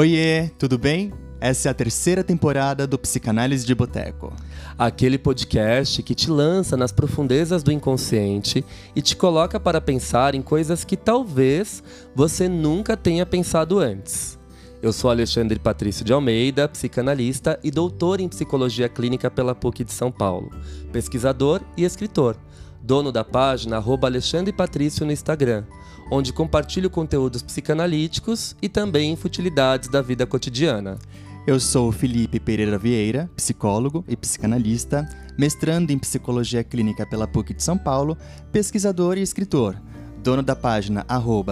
[0.00, 1.12] Oiê, tudo bem?
[1.38, 4.32] Essa é a terceira temporada do Psicanálise de Boteco.
[4.78, 8.64] Aquele podcast que te lança nas profundezas do inconsciente
[8.96, 11.82] e te coloca para pensar em coisas que talvez
[12.14, 14.38] você nunca tenha pensado antes.
[14.80, 19.92] Eu sou Alexandre Patrício de Almeida, psicanalista e doutor em psicologia clínica pela PUC de
[19.92, 20.50] São Paulo,
[20.90, 22.38] pesquisador e escritor,
[22.82, 25.64] dono da página Alexandre Patrício no Instagram,
[26.10, 30.98] onde compartilho conteúdos psicanalíticos e também futilidades da vida cotidiana.
[31.46, 37.62] Eu sou Felipe Pereira Vieira, psicólogo e psicanalista, mestrando em psicologia clínica pela PUC de
[37.62, 38.18] São Paulo,
[38.52, 39.80] pesquisador e escritor,
[40.22, 41.06] dono da página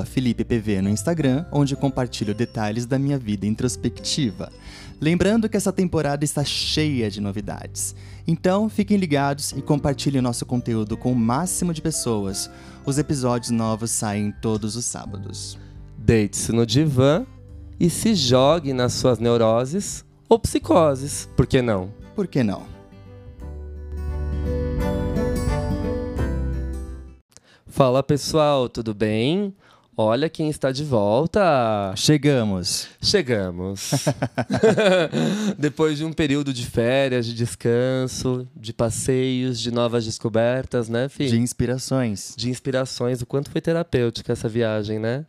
[0.05, 4.53] FelipePV no Instagram, onde compartilho detalhes da minha vida introspectiva.
[5.01, 7.95] Lembrando que essa temporada está cheia de novidades.
[8.31, 12.51] Então, fiquem ligados e compartilhem nosso conteúdo com o máximo de pessoas.
[12.85, 15.59] Os episódios novos saem todos os sábados.
[15.97, 17.25] Deite-se no divã
[17.81, 21.27] e se jogue nas suas neuroses ou psicoses.
[21.35, 21.91] Por que não?
[22.15, 22.67] Por que não?
[27.67, 29.57] Fala pessoal, tudo bem?
[30.01, 31.93] Olha quem está de volta!
[31.97, 32.87] Chegamos!
[33.03, 33.91] Chegamos!
[35.59, 41.27] Depois de um período de férias, de descanso, de passeios, de novas descobertas, né, Fih?
[41.27, 42.33] De inspirações.
[42.37, 43.21] De inspirações.
[43.23, 45.27] O quanto foi terapêutica essa viagem, né?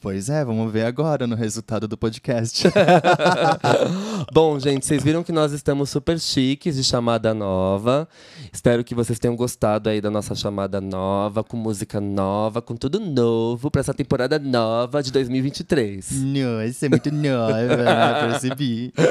[0.00, 2.68] Pois é, vamos ver agora no resultado do podcast.
[4.32, 8.08] Bom, gente, vocês viram que nós estamos super chiques de chamada nova.
[8.52, 13.00] Espero que vocês tenham gostado aí da nossa chamada nova, com música nova, com tudo
[13.00, 16.08] novo para essa temporada nova de 2023.
[16.12, 18.92] Nossa, é muito nova, percebi.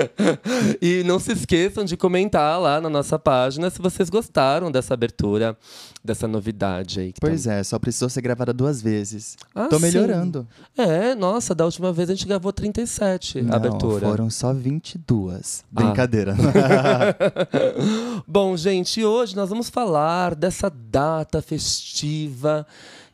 [0.82, 5.58] E não se esqueçam de comentar lá na nossa página se vocês gostaram dessa abertura,
[6.04, 7.14] dessa novidade aí.
[7.20, 7.54] Pois tá...
[7.54, 9.36] é, só precisou ser gravada duas vezes.
[9.54, 10.42] Ah, Tô melhorando.
[10.42, 10.47] Sim.
[10.78, 14.08] É, nossa, da última vez a gente gravou 37 Não, abertura.
[14.08, 15.64] Foram só 22.
[15.64, 15.84] Ah.
[15.84, 16.36] Brincadeira.
[18.28, 22.66] Bom, gente, hoje nós vamos falar dessa data festiva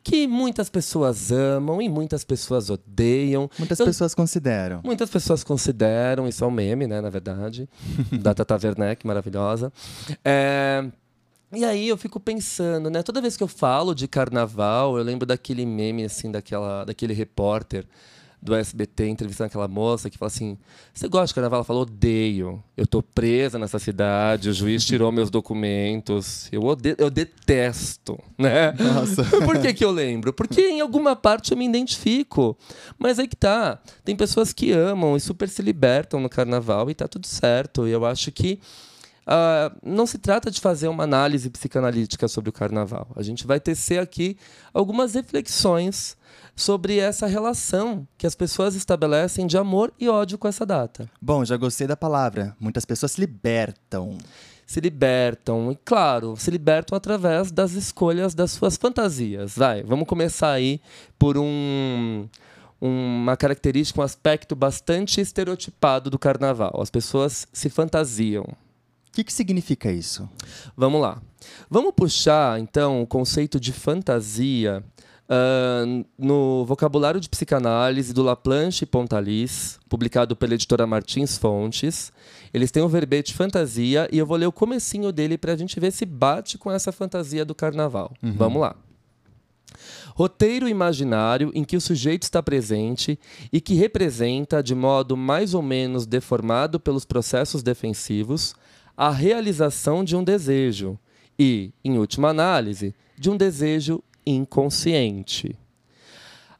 [0.03, 3.49] que muitas pessoas amam e muitas pessoas odeiam.
[3.57, 4.81] Muitas Eu, pessoas consideram.
[4.83, 7.69] Muitas pessoas consideram, isso é um meme, né, na verdade,
[8.22, 9.72] da Tata Werneck, maravilhosa.
[10.23, 10.85] É,
[11.53, 13.03] e aí eu fico pensando, né?
[13.03, 17.86] Toda vez que eu falo de carnaval, eu lembro daquele meme, assim, daquela, daquele repórter
[18.44, 20.58] do SBT entrevistando aquela moça que fala assim:
[20.94, 21.59] Você gosta de carnaval?
[21.59, 22.62] Ela falou: Odeio.
[22.75, 26.50] Eu tô presa nessa cidade, o juiz tirou meus documentos.
[26.52, 28.74] Eu, odeio, eu detesto, né?
[28.74, 29.24] Nossa.
[29.46, 30.34] Por que, que eu lembro?
[30.34, 32.58] Porque em alguma parte eu me identifico.
[32.97, 33.80] Mas aí que tá.
[34.03, 37.88] Tem pessoas que amam e super se libertam no carnaval e tá tudo certo.
[37.88, 38.59] E eu acho que
[39.25, 43.07] Uh, não se trata de fazer uma análise psicanalítica sobre o carnaval.
[43.16, 44.38] A gente vai tecer aqui
[44.73, 46.17] algumas reflexões
[46.56, 51.09] sobre essa relação que as pessoas estabelecem de amor e ódio com essa data.
[51.22, 52.56] Bom, já gostei da palavra.
[52.59, 54.17] Muitas pessoas se libertam.
[54.66, 59.55] Se libertam, e claro, se libertam através das escolhas das suas fantasias.
[59.57, 60.79] Vai, vamos começar aí
[61.19, 62.28] por um,
[62.79, 66.79] uma característica, um aspecto bastante estereotipado do carnaval.
[66.81, 68.45] As pessoas se fantasiam.
[69.13, 70.28] O que, que significa isso?
[70.75, 71.22] Vamos lá.
[71.69, 74.84] Vamos puxar, então, o conceito de fantasia
[75.29, 82.12] uh, no vocabulário de psicanálise do Laplanche e Pontalis, publicado pela editora Martins Fontes.
[82.52, 85.79] Eles têm o verbete fantasia e eu vou ler o comecinho dele para a gente
[85.79, 88.12] ver se bate com essa fantasia do carnaval.
[88.23, 88.34] Uhum.
[88.34, 88.75] Vamos lá.
[90.16, 93.19] Roteiro imaginário em que o sujeito está presente
[93.52, 98.56] e que representa, de modo mais ou menos deformado pelos processos defensivos,
[98.95, 100.97] a realização de um desejo
[101.37, 105.57] e, em última análise, de um desejo inconsciente.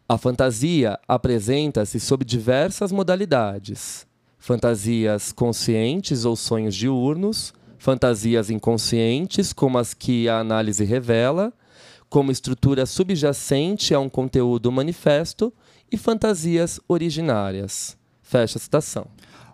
[0.08, 4.06] A fantasia apresenta-se sob diversas modalidades:
[4.38, 11.54] fantasias conscientes ou sonhos diurnos, fantasias inconscientes, como as que a análise revela,
[12.10, 15.54] como estrutura subjacente a um conteúdo manifesto,
[15.92, 17.98] e fantasias originárias.
[18.22, 19.08] Fecha a citação.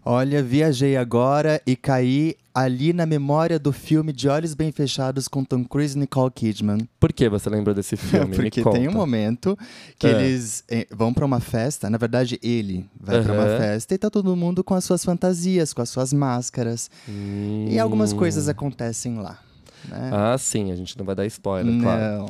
[0.04, 5.44] Olha, viajei agora e caí ali na memória do filme De Olhos Bem Fechados com
[5.44, 6.88] Tom Cruise e Nicole Kidman.
[7.00, 8.36] Por que você lembrou desse filme?
[8.36, 9.58] Porque tem um momento
[9.98, 10.12] que é.
[10.12, 13.24] eles eh, vão para uma festa, na verdade ele vai uhum.
[13.24, 16.90] para uma festa e tá todo mundo com as suas fantasias, com as suas máscaras.
[17.08, 17.68] Hum.
[17.70, 19.40] E algumas coisas acontecem lá.
[19.88, 20.10] Né?
[20.12, 21.82] Ah, sim, a gente não vai dar spoiler, não.
[21.82, 22.26] claro.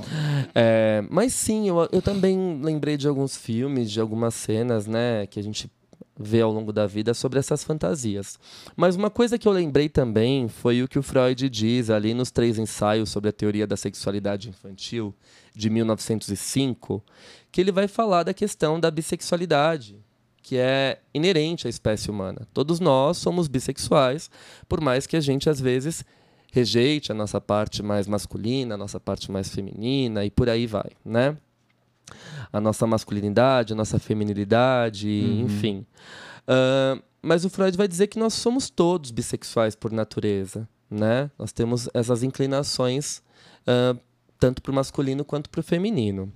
[0.53, 5.39] É, mas sim, eu, eu também lembrei de alguns filmes, de algumas cenas, né, que
[5.39, 5.69] a gente
[6.19, 8.37] vê ao longo da vida sobre essas fantasias.
[8.75, 12.29] Mas uma coisa que eu lembrei também foi o que o Freud diz ali nos
[12.29, 15.15] três ensaios sobre a teoria da sexualidade infantil
[15.55, 17.01] de 1905,
[17.49, 19.97] que ele vai falar da questão da bissexualidade,
[20.43, 22.45] que é inerente à espécie humana.
[22.53, 24.29] Todos nós somos bissexuais,
[24.67, 26.03] por mais que a gente às vezes
[26.51, 30.91] rejeite a nossa parte mais masculina, a nossa parte mais feminina e por aí vai,
[31.05, 31.37] né?
[32.51, 35.41] A nossa masculinidade, a nossa feminilidade, uhum.
[35.45, 35.85] enfim.
[36.47, 41.29] Uh, mas o Freud vai dizer que nós somos todos bissexuais por natureza, né?
[41.37, 43.21] Nós temos essas inclinações
[43.67, 43.99] uh,
[44.39, 46.31] tanto para o masculino quanto para o feminino.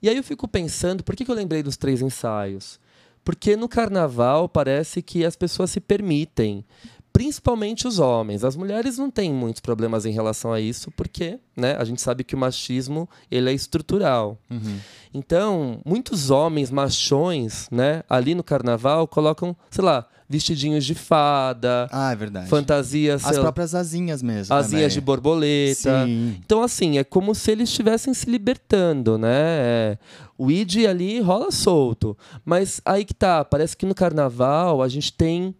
[0.00, 2.80] E aí eu fico pensando, por que, que eu lembrei dos três ensaios?
[3.24, 6.64] Porque no carnaval parece que as pessoas se permitem
[7.12, 8.44] principalmente os homens.
[8.44, 12.24] As mulheres não têm muitos problemas em relação a isso, porque né, a gente sabe
[12.24, 14.38] que o machismo ele é estrutural.
[14.50, 14.78] Uhum.
[15.12, 21.88] Então, muitos homens machões né, ali no carnaval colocam, sei lá, vestidinhos de fada.
[21.90, 22.48] Ah, é verdade.
[22.48, 23.24] Fantasias.
[23.24, 24.54] As próprias asinhas mesmo.
[24.54, 24.88] Asinhas também.
[24.94, 26.06] de borboleta.
[26.06, 26.36] Sim.
[26.38, 29.28] Então, assim, é como se eles estivessem se libertando, né?
[29.32, 29.98] É,
[30.38, 32.16] o id ali rola solto.
[32.44, 35.52] Mas aí que tá, parece que no carnaval a gente tem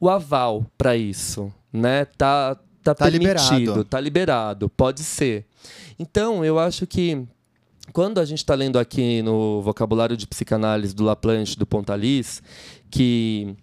[0.00, 2.06] o aval para isso, né?
[2.06, 3.84] Tá, tá, tá permitido, liberado.
[3.84, 5.44] tá liberado, pode ser.
[5.98, 7.26] Então, eu acho que
[7.92, 12.42] quando a gente está lendo aqui no vocabulário de psicanálise do Laplanche, do Pontalis,
[12.90, 13.54] que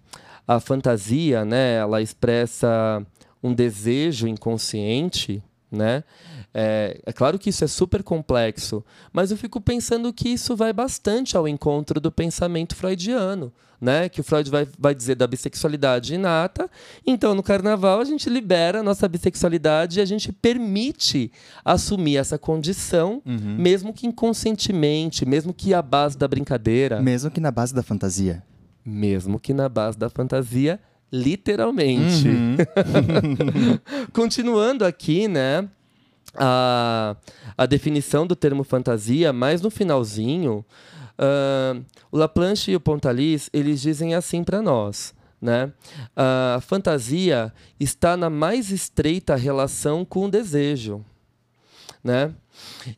[0.46, 3.04] a fantasia, né, ela expressa
[3.42, 6.04] um desejo inconsciente, né?
[6.60, 10.72] É, é, claro que isso é super complexo, mas eu fico pensando que isso vai
[10.72, 14.08] bastante ao encontro do pensamento freudiano, né?
[14.08, 16.68] Que o Freud vai, vai dizer da bissexualidade inata.
[17.06, 21.30] Então, no carnaval, a gente libera a nossa bissexualidade e a gente permite
[21.64, 23.56] assumir essa condição, uhum.
[23.56, 27.00] mesmo que inconscientemente, mesmo que à base da brincadeira.
[27.00, 28.42] Mesmo que na base da fantasia.
[28.84, 30.80] Mesmo que na base da fantasia,
[31.12, 32.26] literalmente.
[32.26, 32.56] Uhum.
[34.12, 35.68] Continuando aqui, né?
[36.34, 37.16] A,
[37.56, 40.64] a definição do termo fantasia, mas no finalzinho,
[41.18, 45.14] uh, o Laplanche e o Pontalis eles dizem assim para nós.
[45.40, 45.72] Né?
[46.16, 51.04] A fantasia está na mais estreita relação com o desejo.
[52.02, 52.34] Né?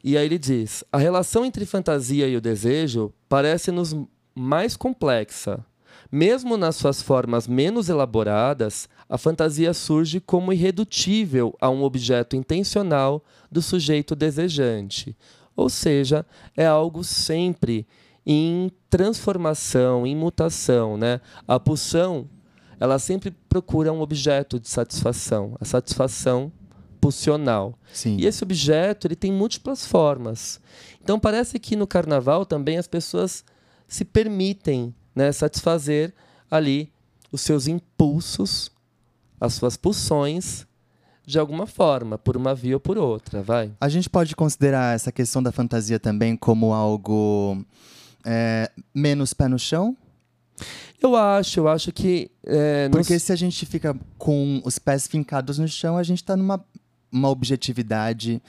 [0.03, 3.95] E aí ele diz: a relação entre fantasia e o desejo parece-nos
[4.35, 5.65] mais complexa,
[6.11, 13.23] mesmo nas suas formas menos elaboradas, a fantasia surge como irredutível a um objeto intencional
[13.51, 15.17] do sujeito desejante.
[15.57, 16.25] Ou seja,
[16.57, 17.87] é algo sempre
[18.27, 20.97] em transformação, em mutação.
[20.97, 21.21] Né?
[21.47, 22.29] A pulsão
[22.81, 26.51] ela sempre procura um objeto de satisfação, a satisfação
[26.99, 27.79] pulsional.
[27.93, 28.17] Sim.
[28.19, 30.61] E esse objeto ele tem múltiplas formas.
[31.03, 33.45] Então parece que no carnaval também as pessoas
[33.87, 36.15] se permitem né, satisfazer
[36.51, 36.91] ali
[37.31, 38.73] os seus impulsos,
[39.41, 40.67] as suas pulsões,
[41.27, 43.71] de alguma forma, por uma via ou por outra, vai.
[43.81, 47.65] A gente pode considerar essa questão da fantasia também como algo
[48.25, 49.97] é, menos pé no chão?
[51.01, 52.31] Eu acho, eu acho que.
[52.45, 53.23] É, Porque nos...
[53.23, 56.65] se a gente fica com os pés fincados no chão, a gente está numa
[57.13, 58.41] uma objetividade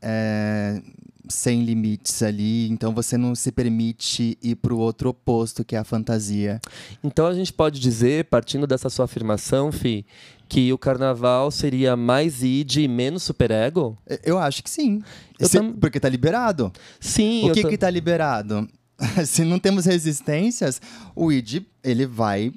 [0.00, 0.80] é,
[1.28, 5.78] sem limites ali, então você não se permite ir para o outro oposto, que é
[5.78, 6.60] a fantasia.
[7.02, 10.06] Então a gente pode dizer, partindo dessa sua afirmação, Fi,
[10.48, 13.98] que o carnaval seria mais id e menos superego?
[14.22, 15.02] Eu acho que sim.
[15.50, 15.72] tam...
[15.72, 16.72] Porque está liberado.
[17.00, 17.50] Sim.
[17.50, 18.68] O que está liberado?
[19.26, 20.80] Se não temos resistências,
[21.14, 22.52] o id ele vai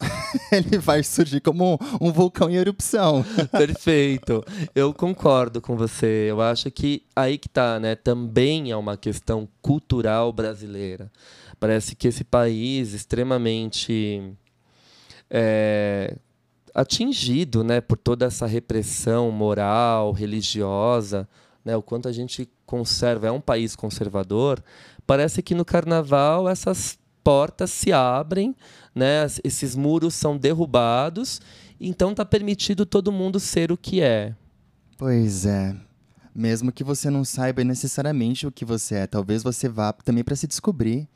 [0.52, 3.24] ele vai surgir como um, um, vulcão em erupção.
[3.50, 4.44] Perfeito.
[4.74, 6.26] Eu concordo com você.
[6.28, 7.94] Eu acho que aí que tá, né?
[7.94, 11.10] Também é uma questão cultural brasileira.
[11.58, 14.34] Parece que esse país extremamente
[15.30, 16.16] é,
[16.74, 21.26] atingido, né, por toda essa repressão moral, religiosa,
[21.64, 24.62] né, o quanto a gente conserva, é um país conservador.
[25.06, 28.54] Parece que no Carnaval essas portas se abrem,
[28.96, 29.26] né?
[29.44, 31.38] Esses muros são derrubados,
[31.78, 34.34] então está permitido todo mundo ser o que é.
[34.96, 35.76] Pois é.
[36.34, 40.34] Mesmo que você não saiba necessariamente o que você é, talvez você vá também para
[40.34, 41.06] se descobrir.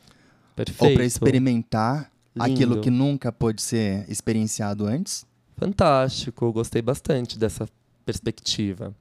[0.55, 0.85] Perfeito.
[0.85, 2.53] Ou para experimentar Lindo.
[2.53, 5.25] aquilo que nunca pôde ser experienciado antes.
[5.57, 7.67] Fantástico, gostei bastante dessa
[8.05, 8.95] perspectiva.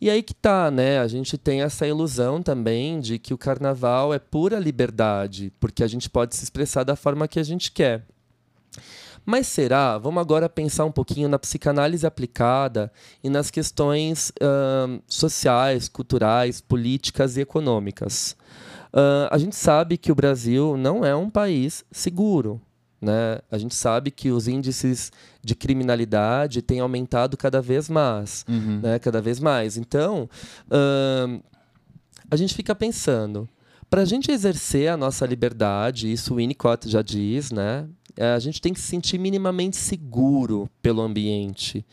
[0.00, 0.98] E aí que tá, né?
[0.98, 5.86] A gente tem essa ilusão também de que o carnaval é pura liberdade, porque a
[5.86, 8.04] gente pode se expressar da forma que a gente quer.
[9.24, 9.98] Mas será?
[9.98, 12.92] Vamos agora pensar um pouquinho na psicanálise aplicada
[13.24, 18.36] e nas questões uh, sociais, culturais, políticas e econômicas.
[18.92, 22.60] Uh, a gente sabe que o Brasil não é um país seguro.
[23.00, 23.38] Né?
[23.50, 25.12] A gente sabe que os índices
[25.42, 28.44] de criminalidade têm aumentado cada vez mais.
[28.48, 28.80] Uhum.
[28.82, 28.98] Né?
[28.98, 29.76] Cada vez mais.
[29.76, 30.28] Então,
[32.30, 33.48] a gente fica pensando,
[33.88, 37.86] Para a gente exercer a nossa liberdade, isso o Winnicott já diz, né?
[38.16, 41.86] É, a gente tem que se sentir minimamente seguro pelo ambiente.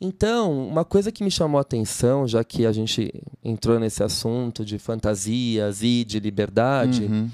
[0.00, 4.64] Então, uma coisa que me chamou a atenção, já que a gente entrou nesse assunto
[4.64, 7.30] de fantasias e de liberdade, uhum.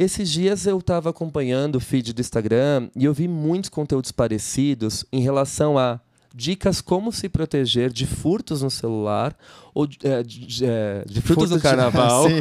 [0.00, 5.04] Esses dias eu estava acompanhando o feed do Instagram e eu vi muitos conteúdos parecidos
[5.12, 6.00] em relação a
[6.34, 9.36] dicas como se proteger de furtos no celular
[9.74, 12.26] ou de, de, é, de, frutos Furto no carnaval.
[12.28, 12.40] De...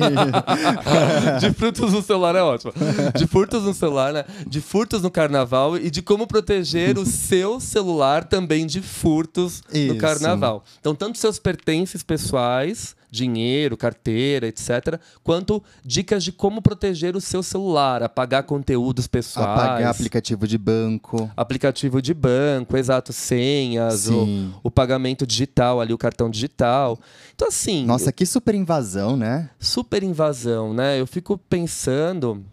[1.42, 2.72] de frutos no celular é ótimo.
[3.18, 4.24] De furtos no celular, né?
[4.48, 9.94] De furtos no carnaval e de como proteger o seu celular também de furtos Isso.
[9.94, 10.64] no carnaval.
[10.80, 17.42] Então, tanto seus pertences pessoais dinheiro, carteira, etc., quanto dicas de como proteger o seu
[17.42, 19.50] celular, apagar conteúdos pessoais.
[19.50, 21.30] Apagar aplicativo de banco.
[21.36, 27.00] Aplicativo de banco, exato, senhas, o, o, pagamento digital ali, o cartão digital.
[27.36, 27.86] Então, assim.
[27.86, 29.50] Nossa, que super invasão, né?
[29.60, 31.00] Super invasão, né?
[31.00, 32.46] Eu fico pensando.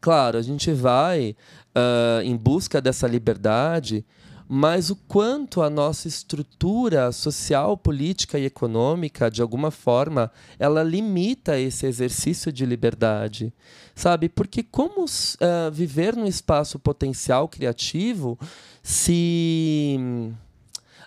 [0.00, 1.34] Claro, a gente vai
[1.74, 4.04] uh, em busca dessa liberdade
[4.48, 11.58] mas o quanto a nossa estrutura social, política e econômica, de alguma forma, ela limita
[11.58, 13.52] esse exercício de liberdade,
[13.94, 14.26] sabe?
[14.26, 18.38] Porque como uh, viver num espaço potencial criativo
[18.82, 20.00] se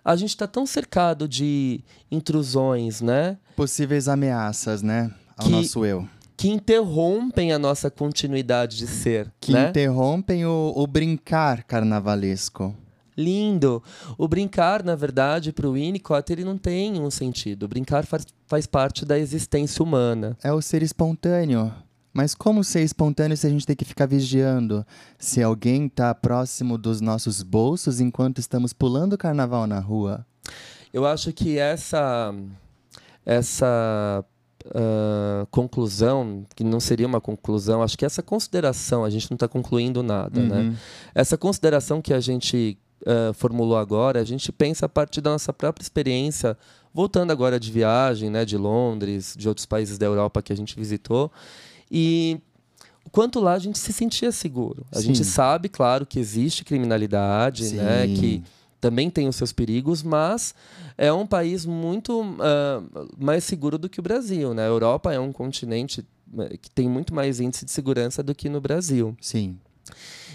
[0.06, 3.38] a gente está tão cercado de intrusões, né?
[3.56, 5.12] Possíveis ameaças, né?
[5.36, 6.08] Ao que, nosso eu.
[6.38, 9.32] Que interrompem a nossa continuidade de ser.
[9.40, 9.70] Que né?
[9.70, 12.76] interrompem o, o brincar carnavalesco
[13.22, 13.82] lindo.
[14.18, 17.64] O brincar, na verdade, para o Winnicott, ele não tem um sentido.
[17.64, 20.38] O brincar faz, faz parte da existência humana.
[20.44, 21.72] É o ser espontâneo.
[22.14, 24.86] Mas como ser espontâneo se a gente tem que ficar vigiando?
[25.18, 30.26] Se alguém está próximo dos nossos bolsos enquanto estamos pulando o carnaval na rua?
[30.94, 32.34] Eu acho que essa
[33.26, 34.26] essa
[34.66, 39.48] uh, conclusão, que não seria uma conclusão, acho que essa consideração, a gente não está
[39.48, 40.56] concluindo nada, né?
[40.56, 40.70] uhum.
[40.72, 40.78] né?
[41.14, 45.52] Essa consideração que a gente uh, formulou agora, a gente pensa a partir da nossa
[45.54, 46.58] própria experiência,
[46.94, 50.76] voltando agora de viagem, né, de Londres, de outros países da Europa que a gente
[50.76, 51.32] visitou,
[51.90, 52.40] e
[53.06, 54.86] o quanto lá a gente se sentia seguro.
[54.92, 55.08] A Sim.
[55.08, 58.44] gente sabe, claro, que existe criminalidade, né, que
[58.80, 60.56] também tem os seus perigos, mas
[60.98, 64.54] é um país muito uh, mais seguro do que o Brasil.
[64.54, 64.64] Né?
[64.64, 66.04] A Europa é um continente
[66.62, 69.16] que tem muito mais índice de segurança do que no Brasil.
[69.22, 69.58] Sim.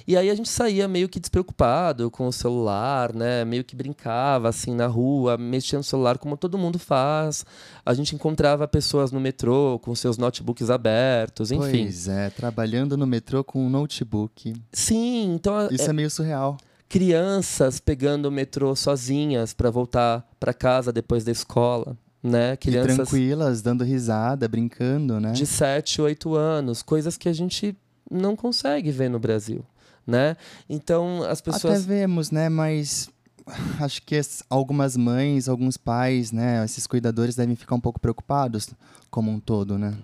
[0.07, 3.45] E aí a gente saía meio que despreocupado com o celular, né?
[3.45, 7.45] Meio que brincava assim na rua, mexia no celular como todo mundo faz.
[7.85, 11.83] A gente encontrava pessoas no metrô com seus notebooks abertos, enfim.
[11.83, 14.55] Pois é, trabalhando no metrô com um notebook.
[14.73, 16.57] Sim, então Isso é, é meio surreal
[16.89, 21.97] crianças pegando o metrô sozinhas para voltar para casa depois da escola.
[22.23, 22.57] Né?
[22.57, 25.33] Crianças e tranquilas, dando risada, brincando, né?
[25.33, 27.77] De 7, 8 anos, coisas que a gente
[28.11, 29.65] não consegue ver no Brasil,
[30.07, 30.37] né?
[30.69, 32.49] Então as pessoas até vemos, né?
[32.49, 33.09] Mas
[33.81, 34.21] acho que
[34.51, 36.65] algumas mães, alguns pais, né?
[36.65, 38.71] Esses cuidadores devem ficar um pouco preocupados
[39.11, 39.95] como um todo, né?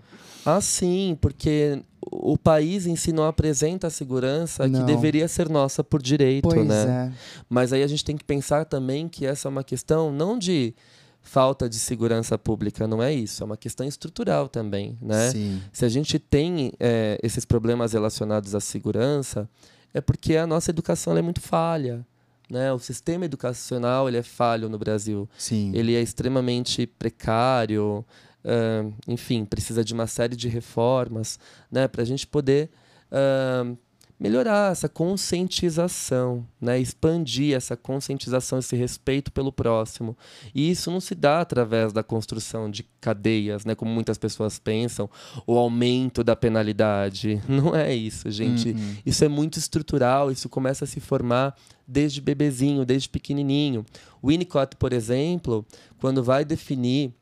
[0.44, 1.80] Ah, sim, porque
[2.10, 4.80] o país em si não apresenta a segurança não.
[4.80, 7.12] que deveria ser nossa por direito, pois né?
[7.12, 7.18] É.
[7.48, 10.74] Mas aí a gente tem que pensar também que essa é uma questão não de
[11.22, 13.42] falta de segurança pública, não é isso.
[13.42, 15.30] É uma questão estrutural também, né?
[15.30, 15.62] Sim.
[15.72, 19.48] Se a gente tem é, esses problemas relacionados à segurança,
[19.94, 22.04] é porque a nossa educação é muito falha.
[22.50, 22.72] Né?
[22.72, 25.28] O sistema educacional ele é falho no Brasil.
[25.38, 25.72] Sim.
[25.74, 28.04] Ele é extremamente precário,
[28.44, 31.38] uh, enfim, precisa de uma série de reformas
[31.70, 31.88] né?
[31.88, 32.68] para a gente poder
[33.10, 33.78] uh,
[34.18, 36.78] melhorar essa conscientização, né?
[36.78, 40.16] expandir essa conscientização, esse respeito pelo próximo.
[40.54, 43.74] E isso não se dá através da construção de cadeias, né?
[43.74, 45.10] como muitas pessoas pensam,
[45.46, 47.42] o aumento da penalidade.
[47.48, 48.70] Não é isso, gente.
[48.70, 48.96] Uhum.
[49.04, 53.84] Isso é muito estrutural, isso começa a se formar desde bebezinho, desde pequenininho.
[54.22, 55.66] O Winnicott, por exemplo,
[55.98, 57.12] quando vai definir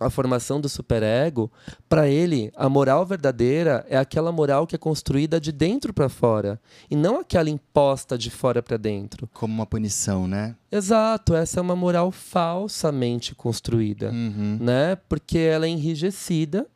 [0.00, 1.50] a formação do superego,
[1.88, 6.60] para ele, a moral verdadeira é aquela moral que é construída de dentro para fora,
[6.90, 9.28] e não aquela imposta de fora para dentro.
[9.32, 10.54] Como uma punição, né?
[10.70, 14.58] Exato, essa é uma moral falsamente construída, uhum.
[14.60, 14.96] né?
[15.08, 16.66] Porque ela é enrijecida,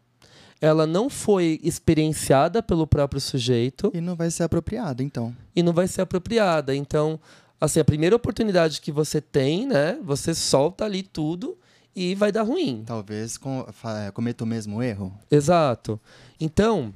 [0.60, 3.90] ela não foi experienciada pelo próprio sujeito.
[3.92, 5.34] E não vai ser apropriada, então.
[5.54, 6.74] E não vai ser apropriada.
[6.74, 7.18] Então,
[7.60, 9.98] assim, a primeira oportunidade que você tem, né?
[10.04, 11.58] Você solta ali tudo
[11.94, 12.82] e vai dar ruim.
[12.86, 13.66] Talvez com,
[14.14, 15.12] cometa o mesmo erro.
[15.30, 16.00] Exato.
[16.40, 16.92] Então,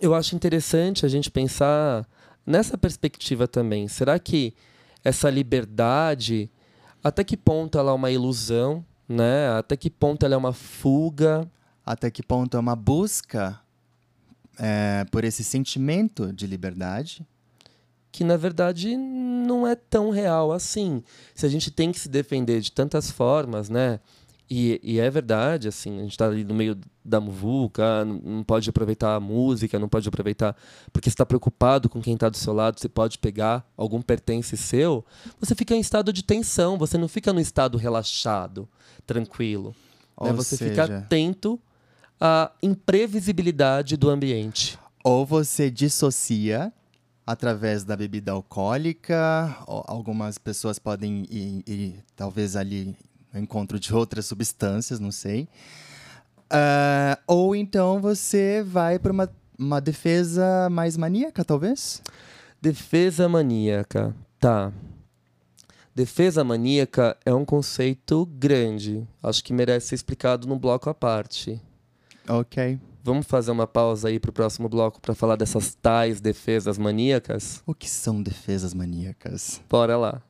[0.00, 2.06] eu acho interessante a gente pensar
[2.44, 3.88] nessa perspectiva também.
[3.88, 4.54] Será que
[5.04, 6.50] essa liberdade,
[7.02, 9.50] até que ponto ela é uma ilusão, né?
[9.58, 11.48] Até que ponto ela é uma fuga?
[11.84, 13.58] Até que ponto é uma busca
[14.58, 17.26] é, por esse sentimento de liberdade?
[18.10, 21.02] Que na verdade não é tão real assim.
[21.34, 24.00] Se a gente tem que se defender de tantas formas, né?
[24.50, 28.70] E, e, é verdade, assim, a gente está ali no meio da muvuca, não pode
[28.70, 30.56] aproveitar a música, não pode aproveitar
[30.90, 35.04] porque está preocupado com quem está do seu lado, você pode pegar algum pertence seu,
[35.38, 38.66] você fica em estado de tensão, você não fica no estado relaxado,
[39.06, 39.74] tranquilo.
[40.18, 40.32] Né?
[40.32, 40.70] Você seja...
[40.70, 41.60] fica atento
[42.18, 44.78] à imprevisibilidade do ambiente.
[45.04, 46.72] Ou você dissocia
[47.28, 52.96] através da bebida alcoólica, algumas pessoas podem ir, ir talvez ali
[53.34, 55.46] encontro de outras substâncias, não sei.
[56.50, 62.00] Uh, ou então você vai para uma, uma defesa mais maníaca, talvez?
[62.62, 64.72] Defesa maníaca, tá.
[65.94, 69.06] Defesa maníaca é um conceito grande.
[69.22, 71.60] Acho que merece ser explicado num bloco à parte.
[72.26, 72.80] Ok.
[73.08, 77.62] Vamos fazer uma pausa aí para o próximo bloco para falar dessas tais defesas maníacas?
[77.64, 79.62] O que são defesas maníacas?
[79.66, 80.22] Bora lá.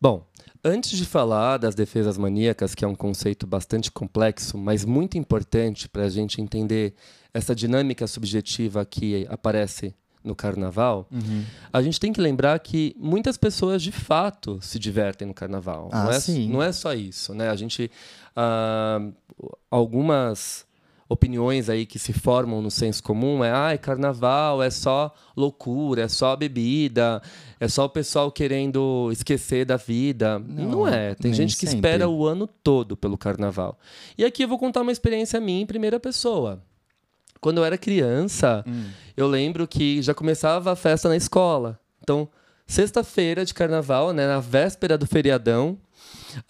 [0.00, 0.26] Bom,
[0.64, 5.90] antes de falar das defesas maníacas, que é um conceito bastante complexo, mas muito importante
[5.90, 6.94] para a gente entender
[7.34, 9.94] essa dinâmica subjetiva que aparece
[10.24, 11.44] no carnaval, uhum.
[11.72, 15.90] a gente tem que lembrar que muitas pessoas de fato se divertem no carnaval.
[15.92, 16.48] Ah, não, é, sim.
[16.48, 17.50] não é só isso, né?
[17.50, 17.90] A gente.
[18.36, 19.12] Uh,
[19.70, 20.66] algumas
[21.08, 26.08] opiniões aí que se formam no senso comum é ah, carnaval é só loucura, é
[26.08, 27.22] só bebida,
[27.60, 30.38] é só o pessoal querendo esquecer da vida.
[30.38, 31.14] Não, Não é.
[31.14, 31.76] Tem gente que sempre.
[31.76, 33.78] espera o ano todo pelo carnaval.
[34.16, 36.62] E aqui eu vou contar uma experiência minha em primeira pessoa.
[37.44, 38.86] Quando eu era criança, hum.
[39.14, 41.78] eu lembro que já começava a festa na escola.
[42.02, 42.26] Então,
[42.66, 45.78] sexta-feira de carnaval, né, na véspera do feriadão,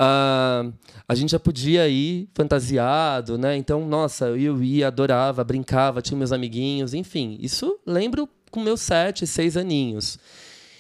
[0.01, 0.73] Uh,
[1.07, 3.55] a gente já podia ir fantasiado, né?
[3.55, 7.37] Então, nossa, eu ia, adorava, brincava, tinha meus amiguinhos, enfim.
[7.39, 10.19] Isso lembro com meus sete, seis aninhos.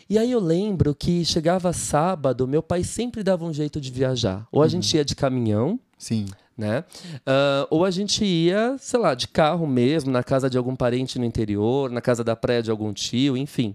[0.08, 4.48] E aí eu lembro que chegava sábado, meu pai sempre dava um jeito de viajar.
[4.50, 4.70] Ou a uhum.
[4.70, 5.78] gente ia de caminhão.
[5.98, 6.24] Sim.
[6.56, 6.84] Né?
[7.18, 11.18] Uh, ou a gente ia, sei lá, de carro mesmo, na casa de algum parente
[11.18, 13.74] no interior, na casa da praia de algum tio, enfim.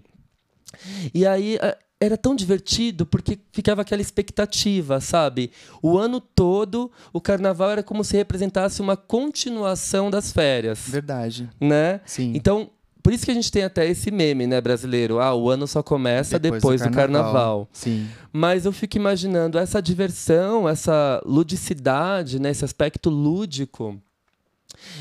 [1.12, 1.58] E aí
[2.00, 5.52] era tão divertido porque ficava aquela expectativa, sabe?
[5.82, 10.80] O ano todo, o carnaval era como se representasse uma continuação das férias.
[10.88, 11.50] Verdade.
[11.60, 12.00] Né?
[12.06, 12.32] Sim.
[12.34, 12.70] Então,
[13.02, 15.18] por isso que a gente tem até esse meme, né, brasileiro?
[15.18, 17.22] Ah, o ano só começa depois, depois do, carnaval.
[17.22, 17.68] do, carnaval.
[17.72, 18.08] Sim.
[18.32, 24.00] Mas eu fico imaginando essa diversão, essa ludicidade, né, esse aspecto lúdico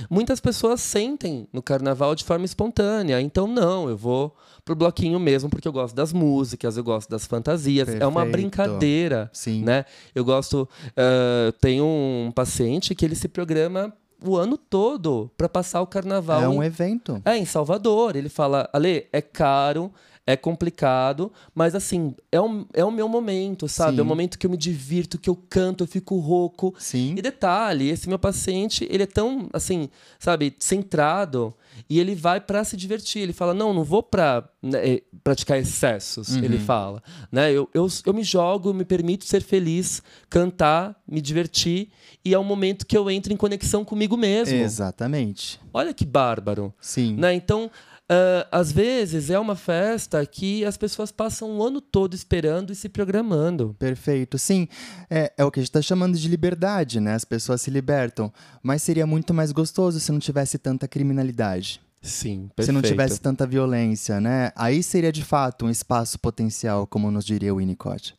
[0.10, 3.22] Muitas pessoas sentem no carnaval de forma espontânea.
[3.22, 4.36] Então, não, eu vou
[4.66, 7.86] pro bloquinho mesmo porque eu gosto das músicas, eu gosto das fantasias.
[7.86, 8.04] Perfeito.
[8.04, 9.64] É uma brincadeira, Sim.
[9.64, 9.86] né?
[10.14, 10.68] Eu gosto...
[10.90, 16.42] Uh, tenho um paciente que ele se programa o ano todo para passar o carnaval.
[16.42, 17.22] É um em, evento.
[17.26, 18.16] É, em Salvador.
[18.16, 19.92] Ele fala, Ale, é caro,
[20.30, 23.94] é complicado, mas assim, é o, é o meu momento, sabe?
[23.94, 24.00] Sim.
[24.00, 26.72] É o momento que eu me divirto, que eu canto, eu fico rouco.
[26.78, 27.16] Sim.
[27.18, 29.90] E detalhe, esse meu paciente, ele é tão, assim,
[30.20, 31.56] sabe, centrado
[31.90, 33.24] e ele vai para se divertir.
[33.24, 36.36] Ele fala: Não, não vou para né, eh, praticar excessos.
[36.36, 36.44] Uhum.
[36.44, 41.90] Ele fala: né, eu, eu, eu me jogo, me permito ser feliz, cantar, me divertir.
[42.24, 44.56] E é um momento que eu entro em conexão comigo mesmo.
[44.56, 45.60] Exatamente.
[45.74, 46.74] Olha que bárbaro.
[46.80, 47.16] Sim.
[47.16, 47.34] Né?
[47.34, 47.72] Então,
[48.12, 52.76] Uh, às vezes é uma festa que as pessoas passam o ano todo esperando e
[52.76, 53.76] se programando.
[53.78, 54.68] Perfeito, sim.
[55.08, 57.14] É, é o que a gente está chamando de liberdade, né?
[57.14, 58.34] As pessoas se libertam.
[58.64, 61.80] Mas seria muito mais gostoso se não tivesse tanta criminalidade.
[62.02, 62.66] Sim, perfeito.
[62.66, 64.52] Se não tivesse tanta violência, né?
[64.56, 68.16] Aí seria de fato um espaço potencial, como nos diria o Winnicott.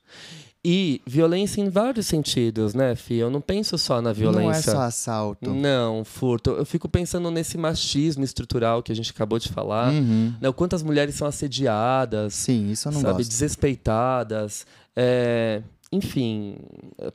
[0.62, 3.16] E violência em vários sentidos, né, Fih?
[3.16, 4.42] Eu não penso só na violência.
[4.42, 5.54] Não é só assalto.
[5.54, 6.50] Não, furto.
[6.50, 9.90] Eu fico pensando nesse machismo estrutural que a gente acabou de falar.
[9.90, 10.34] Uhum.
[10.38, 10.52] Né?
[10.52, 12.34] Quantas mulheres são assediadas.
[12.34, 13.30] Sim, isso eu não sabe, gosto.
[13.30, 14.66] Desrespeitadas.
[14.94, 15.62] É...
[15.92, 16.58] Enfim,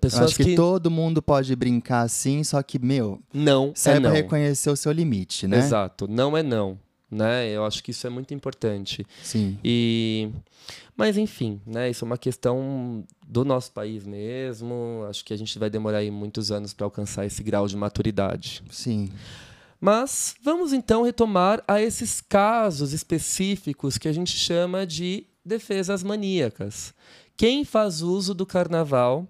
[0.02, 3.22] pessoas eu acho que, que, todo mundo pode brincar assim, só que, meu...
[3.34, 4.12] Não é não.
[4.12, 5.60] reconhecer o seu limite, né?
[5.60, 6.10] Exato.
[6.10, 6.78] Não é não.
[7.16, 7.50] Né?
[7.50, 9.08] Eu acho que isso é muito importante.
[9.24, 9.58] Sim.
[9.64, 10.30] E...
[10.98, 11.90] Mas enfim, né?
[11.90, 15.06] Isso é uma questão do nosso país mesmo.
[15.10, 18.62] Acho que a gente vai demorar aí muitos anos para alcançar esse grau de maturidade.
[18.70, 19.10] Sim.
[19.80, 26.94] Mas vamos então retomar a esses casos específicos que a gente chama de defesas maníacas.
[27.38, 29.28] Quem faz uso do carnaval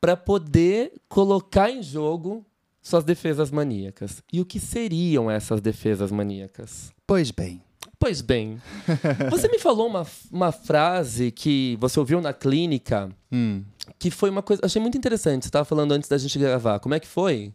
[0.00, 2.44] para poder colocar em jogo
[2.88, 4.22] suas defesas maníacas?
[4.32, 6.92] E o que seriam essas defesas maníacas?
[7.06, 7.62] Pois bem,
[7.98, 8.60] Pois bem,
[9.30, 13.62] você me falou uma, uma frase que você ouviu na clínica, Hum.
[13.98, 14.60] que foi uma coisa.
[14.64, 15.44] Achei muito interessante.
[15.44, 16.78] Você estava falando antes da gente gravar.
[16.78, 17.54] Como é que foi?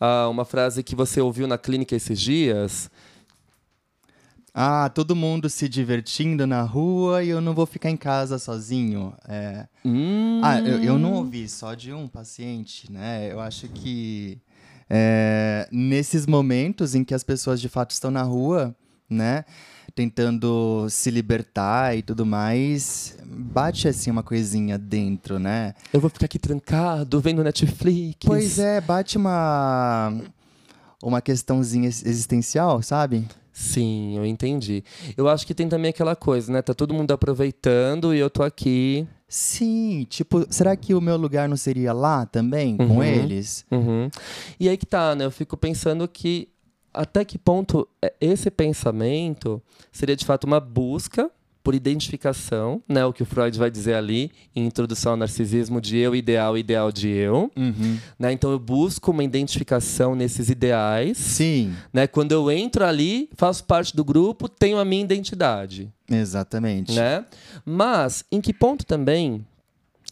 [0.00, 2.90] Ah, uma frase que você ouviu na clínica esses dias.
[4.54, 9.14] Ah, todo mundo se divertindo na rua e eu não vou ficar em casa sozinho.
[9.28, 9.68] É.
[9.84, 13.30] Hum, Ah, eu, eu não ouvi só de um paciente, né?
[13.30, 14.40] Eu acho que
[14.90, 18.74] é, nesses momentos em que as pessoas de fato estão na rua,
[19.08, 19.44] né?
[19.94, 25.74] Tentando se libertar e tudo mais, bate assim uma coisinha dentro, né?
[25.92, 28.18] Eu vou ficar aqui trancado, vendo Netflix.
[28.24, 30.14] Pois é, bate uma
[31.02, 33.26] uma questãozinha ex- existencial, sabe?
[33.58, 34.84] Sim, eu entendi.
[35.16, 36.62] Eu acho que tem também aquela coisa, né?
[36.62, 39.04] Tá todo mundo aproveitando e eu tô aqui.
[39.28, 43.02] Sim, tipo, será que o meu lugar não seria lá também, com Uhum.
[43.02, 43.66] eles?
[43.68, 44.08] Uhum.
[44.60, 45.24] E aí que tá, né?
[45.24, 46.48] Eu fico pensando que
[46.94, 51.28] até que ponto é, esse pensamento seria de fato uma busca
[51.68, 53.04] por identificação, né?
[53.04, 56.90] O que o Freud vai dizer ali em Introdução ao Narcisismo de eu ideal, ideal
[56.90, 57.98] de eu, Uhum.
[58.18, 58.32] né?
[58.32, 62.06] Então eu busco uma identificação nesses ideais, Sim, né?
[62.06, 66.94] Quando eu entro ali, faço parte do grupo, tenho a minha identidade, exatamente.
[66.94, 67.26] né?
[67.66, 69.44] Mas em que ponto também,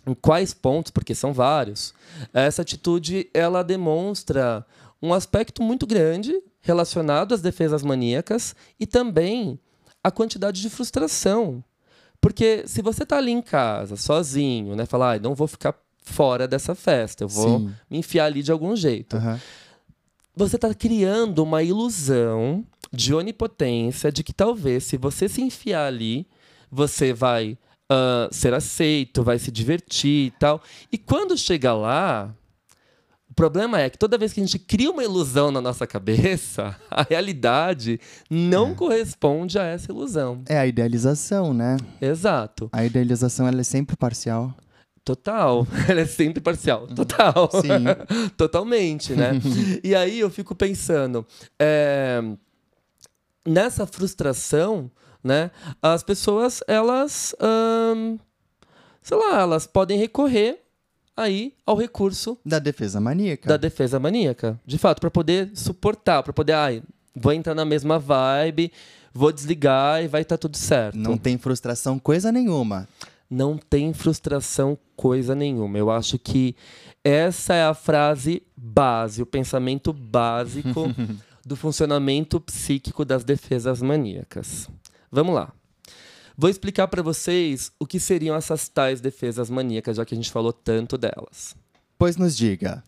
[0.06, 1.94] em quais pontos, porque são vários,
[2.34, 4.62] essa atitude ela demonstra
[5.02, 9.58] um aspecto muito grande relacionado às defesas maníacas e também
[10.06, 11.62] a quantidade de frustração.
[12.20, 16.46] Porque se você está ali em casa, sozinho, né, falar, "Ai, não vou ficar fora
[16.46, 17.74] dessa festa, eu vou Sim.
[17.90, 19.40] me enfiar ali de algum jeito Aham.
[20.34, 26.24] você está criando uma ilusão de onipotência de que talvez se você se enfiar ali,
[26.70, 30.62] você vai ah, ser aceito, vai se divertir e tal.
[30.92, 32.32] E quando chega lá,
[33.36, 37.02] problema é que toda vez que a gente cria uma ilusão na nossa cabeça, a
[37.02, 40.42] realidade não corresponde a essa ilusão.
[40.48, 41.76] É a idealização, né?
[42.00, 42.70] Exato.
[42.72, 44.54] A idealização ela é sempre parcial.
[45.04, 45.64] Total.
[45.88, 46.88] Ela é sempre parcial.
[46.88, 47.48] Total.
[47.52, 47.84] Sim.
[48.36, 49.34] Totalmente, né?
[49.84, 51.24] e aí eu fico pensando,
[51.60, 52.20] é,
[53.46, 54.90] nessa frustração,
[55.22, 55.52] né?
[55.80, 58.18] As pessoas, elas, ahn,
[59.00, 60.65] sei lá, elas podem recorrer
[61.16, 63.48] aí ao recurso Da defesa maníaca.
[63.48, 66.82] da defesa maníaca, de fato, para poder suportar, para poder, ai,
[67.14, 68.70] vou entrar na mesma vibe,
[69.14, 70.98] vou desligar e vai estar tudo certo.
[70.98, 72.86] Não tem frustração coisa nenhuma.
[73.28, 75.76] não tem frustração coisa nenhuma.
[75.78, 76.54] Eu acho que
[77.02, 80.94] essa é a frase base, o pensamento básico
[81.44, 84.68] do funcionamento psíquico das defesas maníacas.
[85.10, 85.52] Vamos lá.
[86.38, 90.30] Vou explicar para vocês o que seriam essas tais defesas maníacas, já que a gente
[90.30, 91.56] falou tanto delas.
[91.98, 92.84] Pois nos diga.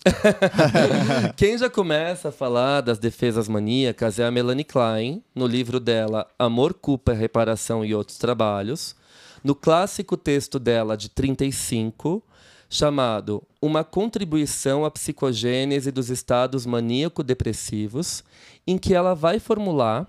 [1.35, 6.27] Quem já começa a falar das defesas maníacas é a Melanie Klein, no livro dela
[6.39, 8.95] Amor, Culpa, Reparação e Outros Trabalhos,
[9.43, 12.23] no clássico texto dela de 35,
[12.69, 18.23] chamado Uma Contribuição à Psicogênese dos Estados Maníaco-Depressivos,
[18.67, 20.07] em que ela vai formular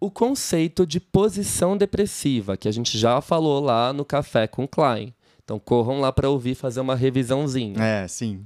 [0.00, 5.14] o conceito de posição depressiva, que a gente já falou lá no Café com Klein.
[5.46, 7.80] Então corram lá para ouvir fazer uma revisãozinha.
[7.80, 8.44] É, sim.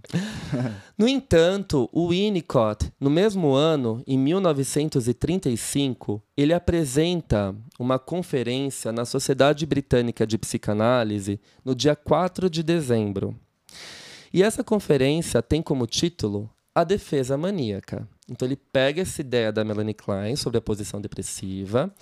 [0.99, 9.65] No entanto, o Winnicott, no mesmo ano, em 1935, ele apresenta uma conferência na Sociedade
[9.65, 13.35] Britânica de Psicanálise no dia 4 de dezembro.
[14.31, 18.09] E essa conferência tem como título A Defesa Maníaca.
[18.29, 21.93] Então ele pega essa ideia da Melanie Klein sobre a posição depressiva,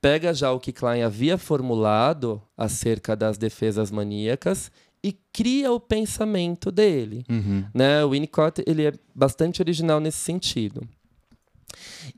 [0.00, 4.70] pega já o que Klein havia formulado acerca das defesas maníacas
[5.02, 7.24] e cria o pensamento dele.
[7.30, 7.64] Uhum.
[7.72, 8.04] Né?
[8.04, 10.86] O Winnicott ele é bastante original nesse sentido.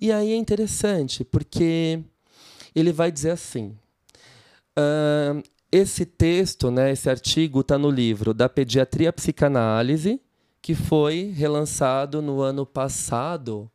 [0.00, 2.00] E aí é interessante, porque
[2.74, 3.76] ele vai dizer assim:
[4.76, 10.20] ahn, esse texto, né, esse artigo está no livro da Pediatria Psicanálise,
[10.68, 13.70] que foi relançado no ano passado,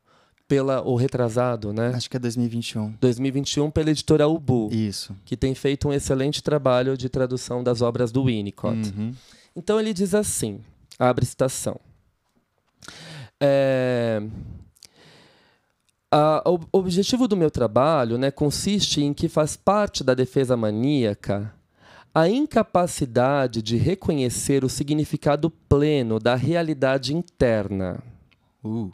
[0.47, 1.87] pela, ou retrasado, né?
[1.95, 2.93] Acho que é 2021.
[3.01, 5.15] 2021, pela editora Ubu, Isso.
[5.25, 8.93] que tem feito um excelente trabalho de tradução das obras do Winnicott.
[8.95, 9.11] Uhum.
[9.55, 10.59] Então ele diz assim,
[10.99, 11.79] abre citação.
[13.41, 14.21] É,
[16.11, 21.51] a- o objetivo do meu trabalho né, consiste em que faz parte da defesa maníaca
[22.13, 28.03] a incapacidade de reconhecer o significado pleno da realidade interna.
[28.63, 28.91] Uh.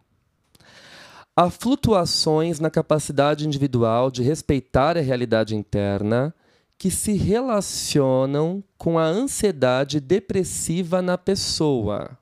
[1.36, 6.34] Há flutuações na capacidade individual de respeitar a realidade interna
[6.77, 12.17] que se relacionam com a ansiedade depressiva na pessoa.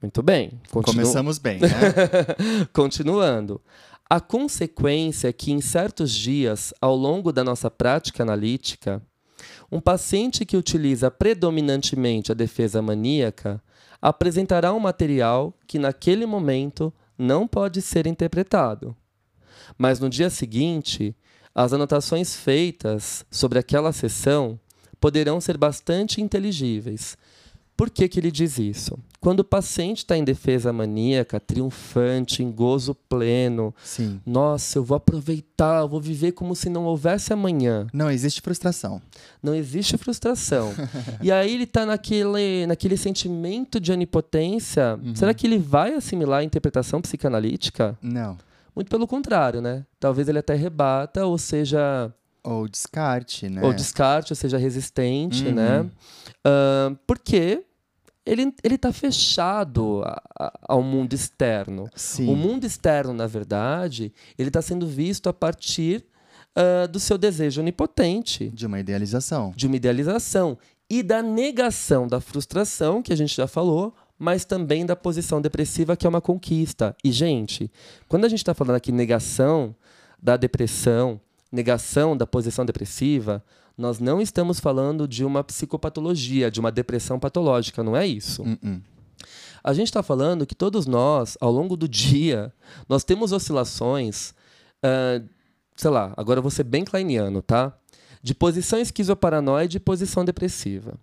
[0.00, 0.60] Muito bem.
[0.70, 1.68] continu- Começamos bem, né?
[2.72, 3.60] Continuando.
[4.08, 9.02] A consequência é que, em certos dias, ao longo da nossa prática analítica,
[9.70, 13.60] um paciente que utiliza predominantemente a defesa maníaca
[14.00, 18.96] apresentará um material que, naquele momento, não pode ser interpretado.
[19.76, 21.16] Mas no dia seguinte,
[21.52, 24.60] as anotações feitas sobre aquela sessão
[25.00, 27.16] poderão ser bastante inteligíveis,
[27.76, 28.98] por que, que ele diz isso?
[29.20, 34.20] Quando o paciente está em defesa maníaca, triunfante, em gozo pleno, Sim.
[34.24, 37.86] nossa, eu vou aproveitar, eu vou viver como se não houvesse amanhã.
[37.92, 39.02] Não existe frustração.
[39.42, 40.72] Não existe frustração.
[41.20, 44.98] e aí ele está naquele, naquele sentimento de onipotência.
[45.02, 45.14] Uhum.
[45.14, 47.98] Será que ele vai assimilar a interpretação psicanalítica?
[48.00, 48.38] Não.
[48.74, 49.84] Muito pelo contrário, né?
[49.98, 52.12] Talvez ele até rebata, ou seja,
[52.46, 53.62] Ou descarte, né?
[53.62, 55.54] ou descarte, ou seja, resistente, Uhum.
[55.54, 55.86] né?
[56.44, 57.62] Ah, porque
[58.24, 61.88] ele ele está fechado a- a- ao mundo externo.
[61.94, 62.28] Sim.
[62.28, 66.04] O mundo externo, na verdade, ele está sendo visto a partir
[66.58, 69.52] ah, do seu desejo onipotente, De uma idealização.
[69.54, 70.56] de uma idealização
[70.88, 75.94] e da negação da frustração, que a gente já falou, mas também da posição depressiva,
[75.96, 76.96] que é uma conquista.
[77.04, 77.70] E, gente,
[78.08, 79.74] quando a gente está falando aqui negação
[80.22, 83.42] da depressão, negação da posição depressiva,
[83.76, 88.42] nós não estamos falando de uma psicopatologia, de uma depressão patológica, não é isso.
[88.42, 88.80] Uh-uh.
[89.62, 92.52] A gente está falando que todos nós, ao longo do dia,
[92.88, 94.32] nós temos oscilações,
[94.82, 95.20] ah,
[95.76, 97.76] sei lá, agora eu vou ser bem kleiniano, tá?
[98.22, 100.94] De posição esquizoparanoide e posição depressiva.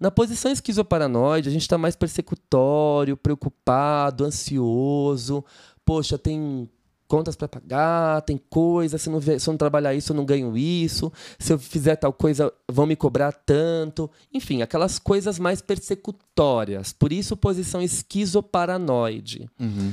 [0.00, 5.44] Na posição esquizoparanoide, a gente está mais persecutório, preocupado, ansioso.
[5.84, 6.68] Poxa, tem
[7.08, 10.56] contas para pagar, tem coisa, se, não, se eu não trabalhar isso, eu não ganho
[10.56, 11.12] isso.
[11.38, 14.10] Se eu fizer tal coisa, vão me cobrar tanto.
[14.32, 16.92] Enfim, aquelas coisas mais persecutórias.
[16.92, 19.48] Por isso, posição esquizoparanoide.
[19.58, 19.92] Uhum.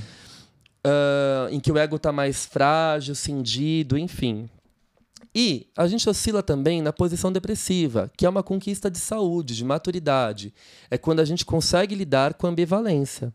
[0.84, 4.50] Ah, em que o ego está mais frágil, cindido, enfim.
[5.36, 9.66] E a gente oscila também na posição depressiva, que é uma conquista de saúde, de
[9.66, 10.54] maturidade.
[10.92, 13.34] É quando a gente consegue lidar com a ambivalência.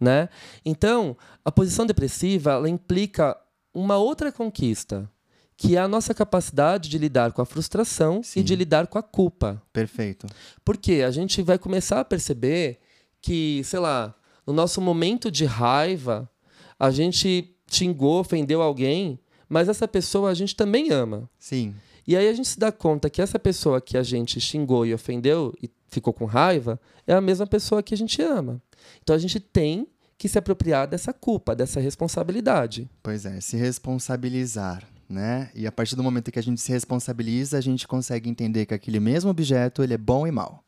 [0.00, 0.28] Né?
[0.64, 3.36] Então, a posição depressiva ela implica
[3.74, 5.10] uma outra conquista,
[5.56, 8.40] que é a nossa capacidade de lidar com a frustração Sim.
[8.40, 9.60] e de lidar com a culpa.
[9.72, 10.26] Perfeito.
[10.64, 12.78] Porque a gente vai começar a perceber
[13.20, 14.14] que, sei lá,
[14.46, 16.30] no nosso momento de raiva,
[16.78, 21.28] a gente xingou, ofendeu alguém, mas essa pessoa a gente também ama.
[21.38, 21.74] Sim.
[22.06, 24.94] E aí a gente se dá conta que essa pessoa que a gente xingou e
[24.94, 28.62] ofendeu e ficou com raiva é a mesma pessoa que a gente ama.
[29.02, 29.86] Então a gente tem
[30.16, 32.90] que se apropriar dessa culpa, dessa responsabilidade.
[33.02, 35.50] Pois é, se responsabilizar, né?
[35.54, 38.74] E a partir do momento que a gente se responsabiliza, a gente consegue entender que
[38.74, 40.64] aquele mesmo objeto, ele é bom e mal.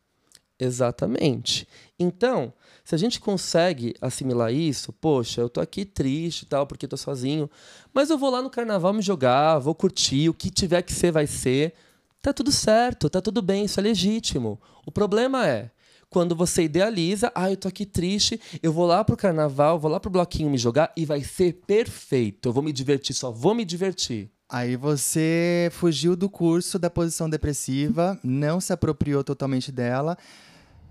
[0.59, 1.67] Exatamente.
[1.99, 2.53] Então,
[2.85, 6.97] se a gente consegue assimilar isso, poxa, eu tô aqui triste e tal, porque tô
[6.97, 7.51] sozinho,
[7.95, 11.11] mas eu vou lá no carnaval me jogar, vou curtir, o que tiver que ser
[11.11, 11.73] vai ser.
[12.21, 14.61] Tá tudo certo, tá tudo bem, isso é legítimo.
[14.87, 15.71] O problema é
[16.11, 20.01] quando você idealiza, ah, eu tô aqui triste, eu vou lá pro carnaval, vou lá
[20.01, 22.49] pro bloquinho me jogar e vai ser perfeito.
[22.49, 24.29] Eu vou me divertir, só vou me divertir.
[24.49, 30.19] Aí você fugiu do curso da posição depressiva, não se apropriou totalmente dela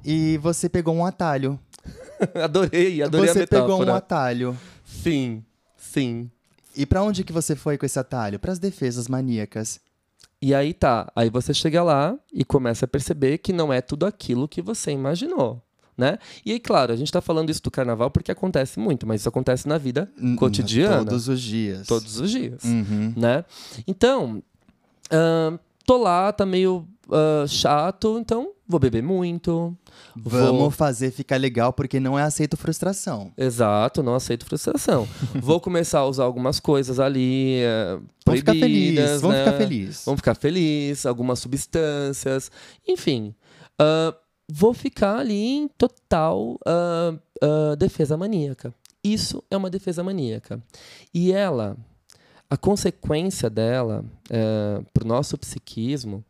[0.06, 1.60] e você pegou um atalho.
[2.42, 3.68] adorei, adorei você a metáfora.
[3.68, 4.58] pegou um atalho.
[4.86, 5.44] Sim,
[5.76, 6.32] sim.
[6.74, 8.40] E pra onde que você foi com esse atalho?
[8.40, 9.82] Para as defesas maníacas.
[10.42, 14.06] E aí tá, aí você chega lá e começa a perceber que não é tudo
[14.06, 15.62] aquilo que você imaginou,
[15.98, 16.18] né?
[16.46, 19.28] E aí, claro, a gente tá falando isso do carnaval porque acontece muito, mas isso
[19.30, 21.86] acontece na vida cotidiana, Todos os dias.
[21.88, 23.14] todos os dias, Uhum.
[23.18, 23.44] né?
[23.86, 24.42] Então,
[25.12, 29.76] ahn, tô lá, tá meio ah, chato, então vou beber muito.
[30.16, 30.72] Vamos Vou...
[30.72, 33.32] fazer ficar legal porque não é aceito frustração.
[33.38, 35.08] Exato, não aceito frustração.
[35.36, 39.46] vou começar a usar algumas coisas ali eh, Vamos ficar feliz, vamos né?
[39.46, 40.04] ficar feliz.
[40.06, 42.52] Vamos ficar felizes, algumas substâncias,
[42.88, 43.34] enfim.
[43.80, 44.16] ah,
[44.48, 48.74] vou ficar ali em total ah, defesa maníaca.
[49.04, 50.62] Isso é uma defesa maníaca.
[51.14, 51.78] E ela,
[52.50, 54.04] a consequência dela
[54.94, 56.24] para o nosso psiquismo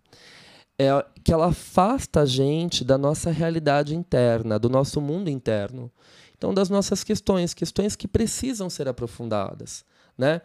[0.80, 5.92] é que ela afasta a gente da nossa realidade interna, do nosso mundo interno.
[6.38, 9.84] Então, das nossas questões, questões que precisam ser aprofundadas,
[10.18, 10.42] né?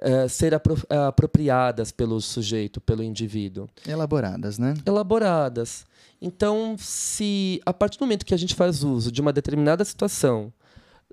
[0.00, 4.74] Eh, ser apro- eh, apropriadas pelo sujeito, pelo indivíduo Elaboradas, né?
[4.86, 5.84] elaboradas.
[6.20, 10.52] Então, se a partir do momento que a gente faz uso de uma determinada situação,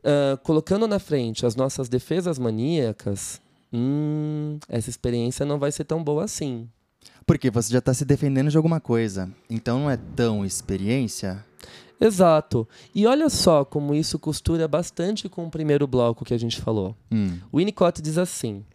[0.04, 3.42] ah, colocando na frente as nossas defesas maníacas,
[3.72, 6.70] hum, essa experiência não vai ser tão boa assim.
[7.26, 9.30] Porque você já tá se defendendo de alguma coisa.
[9.50, 11.46] Então não é tão experiência.
[12.00, 12.68] Exato.
[12.96, 16.96] E olha só como isso costura bastante com o primeiro bloco que a gente falou.
[17.12, 17.38] Hum.
[17.52, 18.66] O Winnicott diz assim: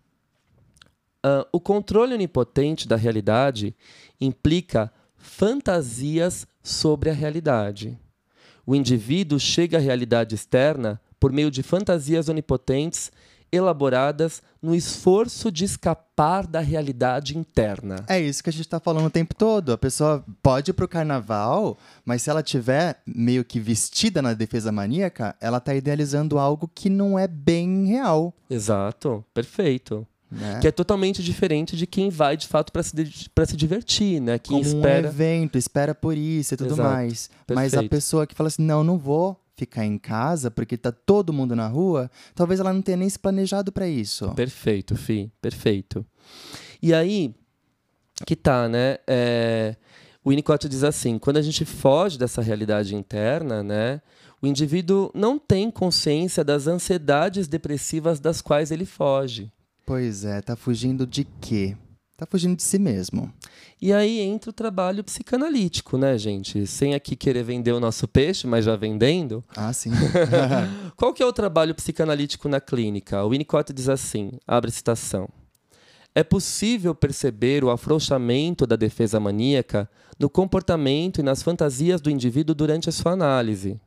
[1.23, 3.75] "Ah, o controle onipotente da realidade
[4.21, 7.99] implica fantasias sobre a realidade.
[8.67, 13.11] O indivíduo chega à realidade externa por meio de fantasias onipotentes
[13.55, 17.97] elaboradas no esforço de escapar da realidade interna.
[18.09, 19.73] É isso que a gente tá falando o tempo todo.
[19.73, 24.73] A pessoa pode ir pro carnaval, mas se ela tiver meio que vestida na defesa
[24.73, 28.33] maníaca, ela tá idealizando algo que não é bem real.
[28.49, 30.07] Exato, perfeito.
[30.31, 30.59] Né?
[30.61, 32.93] Que é totalmente diferente de quem vai de fato para se,
[33.35, 34.38] pra se divertir, né?
[34.38, 35.07] Quem Como um espera.
[35.07, 36.88] evento, espera por isso e tudo Exato.
[36.88, 37.31] mais.
[37.49, 37.90] Mas a Perfeito.
[37.90, 41.67] pessoa que fala assim, não, não vou ficar em casa porque tá todo mundo na
[41.67, 44.31] rua, talvez ela não tenha nem se planejado para isso.
[44.35, 46.05] Perfeito, Fi, perfeito.
[46.83, 47.35] E aí,
[48.27, 48.99] que tá, né?
[49.07, 49.77] É,
[50.25, 54.01] o Winnicott diz assim: quando a gente foge dessa realidade interna, né?
[54.43, 59.51] O indivíduo não tem consciência das ansiedades depressivas das quais ele foge.
[59.87, 61.77] Pois é, tá fugindo de quê?
[62.16, 63.33] Tá fugindo de si mesmo.
[63.83, 66.64] E aí entra o trabalho psicanalítico, né, gente?
[66.64, 69.42] Sem aqui querer vender o nosso peixe, mas já vendendo.
[69.57, 69.90] Ah, sim.
[70.96, 73.24] Qual que é o trabalho psicanalítico na clínica?
[73.24, 75.29] O Winnicott diz assim, abre citação.
[76.14, 82.55] É possível perceber o afrouxamento da defesa maníaca no comportamento e nas fantasias do indivíduo
[82.55, 83.81] durante a sua análise.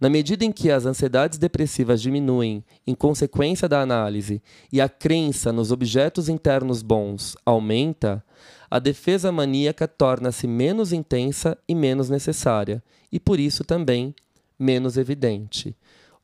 [0.00, 5.52] Na medida em que as ansiedades depressivas diminuem em consequência da análise e a crença
[5.52, 8.24] nos objetos internos bons aumenta,
[8.70, 12.82] a defesa maníaca torna-se menos intensa e menos necessária,
[13.12, 14.14] e por isso também
[14.58, 15.76] menos evidente.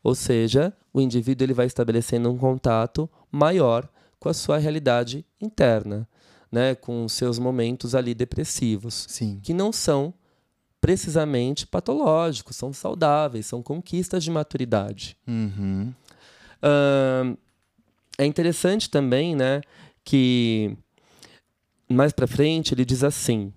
[0.02, 3.86] Ou seja, o indivíduo ele vai estabelecendo um contato maior
[4.18, 6.08] com a sua realidade interna,
[6.50, 9.38] né, com os seus momentos ali depressivos, Sim.
[9.42, 10.14] que não são
[10.86, 15.16] precisamente patológicos, são saudáveis, são conquistas de maturidade.
[15.26, 15.92] Uhum.
[16.62, 17.34] Ahn,
[18.16, 19.62] é interessante também, né,
[20.04, 20.76] que
[21.88, 23.52] mais para frente ele diz assim: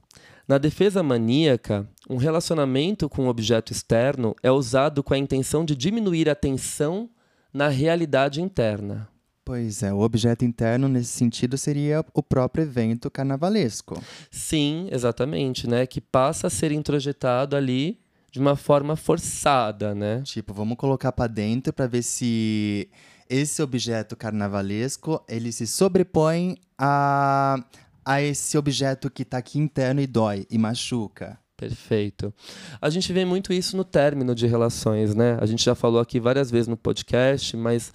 [0.47, 5.75] na defesa maníaca, um relacionamento com um objeto externo é usado com a intenção de
[5.75, 7.07] diminuir a tensão
[7.53, 9.07] na realidade interna.
[9.49, 13.99] Pois é, o objeto interno nesse sentido seria o próprio evento carnavalesco.
[14.29, 17.99] Sim, exatamente, né, que passa a ser introjetado ali
[18.31, 20.21] de uma forma forçada, né?
[20.23, 22.91] Tipo, vamos colocar pra dentro pra ver se
[23.27, 27.57] esse objeto carnavalesco ele se sobrepõe a,
[28.05, 31.39] a esse objeto que tá aqui interno e dói e machuca.
[31.57, 32.31] Perfeito.
[32.79, 35.39] A gente vê muito isso no término de relações, né?
[35.41, 37.91] A gente já falou aqui várias vezes no podcast, mas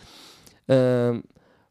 [0.69, 1.23] ah,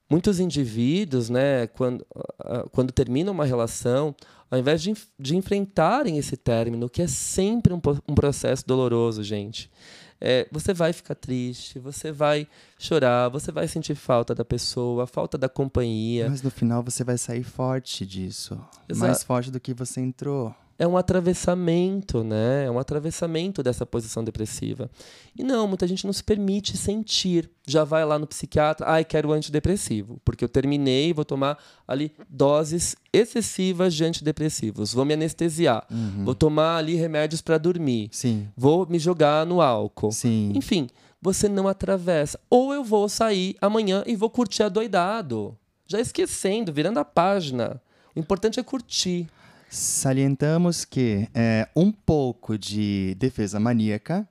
[0.10, 2.06] muitos indivíduos, né, quando,
[2.40, 4.16] ah, quando terminam uma relação,
[4.50, 9.72] ao invés de, de enfrentarem esse término, que é sempre um, um processo doloroso, gente,
[10.26, 12.48] é, você vai ficar triste, você vai
[12.80, 16.30] chorar, você vai sentir falta da pessoa, falta da companhia.
[16.30, 18.58] Mas no final você vai sair forte disso.
[18.96, 20.56] Mais forte do que você entrou.
[20.78, 22.66] É um atravessamento, né?
[22.66, 24.90] É um atravessamento dessa posição depressiva.
[25.38, 27.50] E não, muita gente não se permite sentir.
[27.66, 31.58] Já vai lá no psiquiatra, ai, quero antidepressivo, porque eu terminei, vou tomar
[31.88, 35.88] ali doses excessivas de antidepressivos, vou me anestesiar,
[36.26, 38.50] vou tomar ali remédios para dormir, Sim.
[38.58, 40.12] vou me jogar no álcool.
[40.12, 40.52] Sim.
[40.56, 40.90] Enfim,
[41.22, 42.38] você não atravessa.
[42.50, 45.58] Ou eu vou sair amanhã e vou curtir adoidado.
[45.88, 47.82] Já esquecendo, virando a página.
[48.14, 49.30] O importante é curtir.
[49.74, 54.28] Salientamos que é, um pouco de defesa maníaca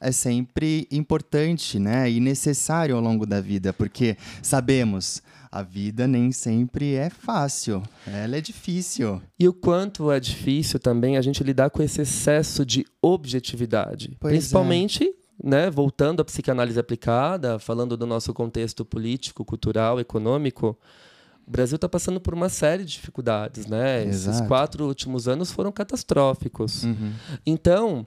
[0.00, 2.10] é sempre importante, né?
[2.10, 8.36] E necessário ao longo da vida, porque sabemos, a vida nem sempre é fácil, ela
[8.36, 9.20] é difícil.
[9.38, 14.16] E o quanto é difícil também a gente lidar com esse excesso de objetividade.
[14.18, 14.36] Pois é.
[14.38, 20.74] Principalmente, né, voltando à psicanálise aplicada, falando do nosso contexto político, cultural, econômico,
[21.46, 24.04] o Brasil está passando por uma série de dificuldades, né?
[24.04, 24.48] Esses Exato.
[24.48, 26.82] quatro últimos anos foram catastróficos.
[26.82, 27.12] Uhum.
[27.46, 28.06] Então,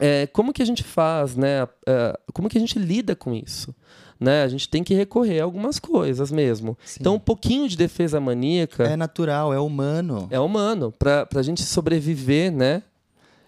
[0.00, 1.68] é, como que a gente faz, né?
[1.86, 3.74] É, como que a gente lida com isso?
[4.18, 4.42] Né?
[4.42, 6.78] A gente tem que recorrer a algumas coisas mesmo.
[6.84, 6.98] Sim.
[7.00, 10.28] Então, um pouquinho de defesa maníaca É natural, é humano.
[10.30, 10.92] é humano.
[10.92, 12.82] Para a gente sobreviver, né?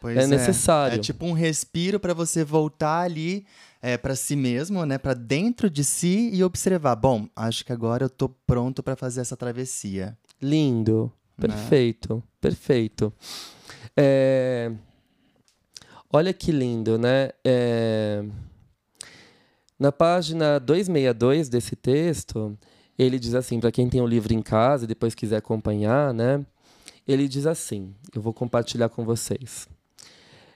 [0.01, 0.97] Pois é necessário.
[0.97, 3.47] É tipo um respiro para você voltar ali
[3.81, 4.99] é, para si mesmo, né?
[4.99, 6.97] Para dentro de si e observar.
[6.97, 10.17] Bom, acho que agora eu tô pronto para fazer essa travessia.
[10.41, 11.13] Lindo.
[11.39, 11.49] Né?
[11.49, 12.23] Perfeito.
[12.41, 13.13] Perfeito.
[13.97, 14.73] É,
[16.17, 17.29] Olha que lindo, né?
[17.45, 18.25] É,
[19.79, 22.57] Na página 262 desse texto,
[22.99, 26.43] ele diz assim, para quem tem o livro em casa e depois quiser acompanhar, né?
[27.07, 29.69] Ele diz assim, eu vou compartilhar com vocês.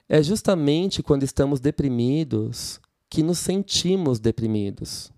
[0.09, 2.80] É justamente quando estamos deprimidos
[3.11, 5.11] que nos sentimos deprimidos.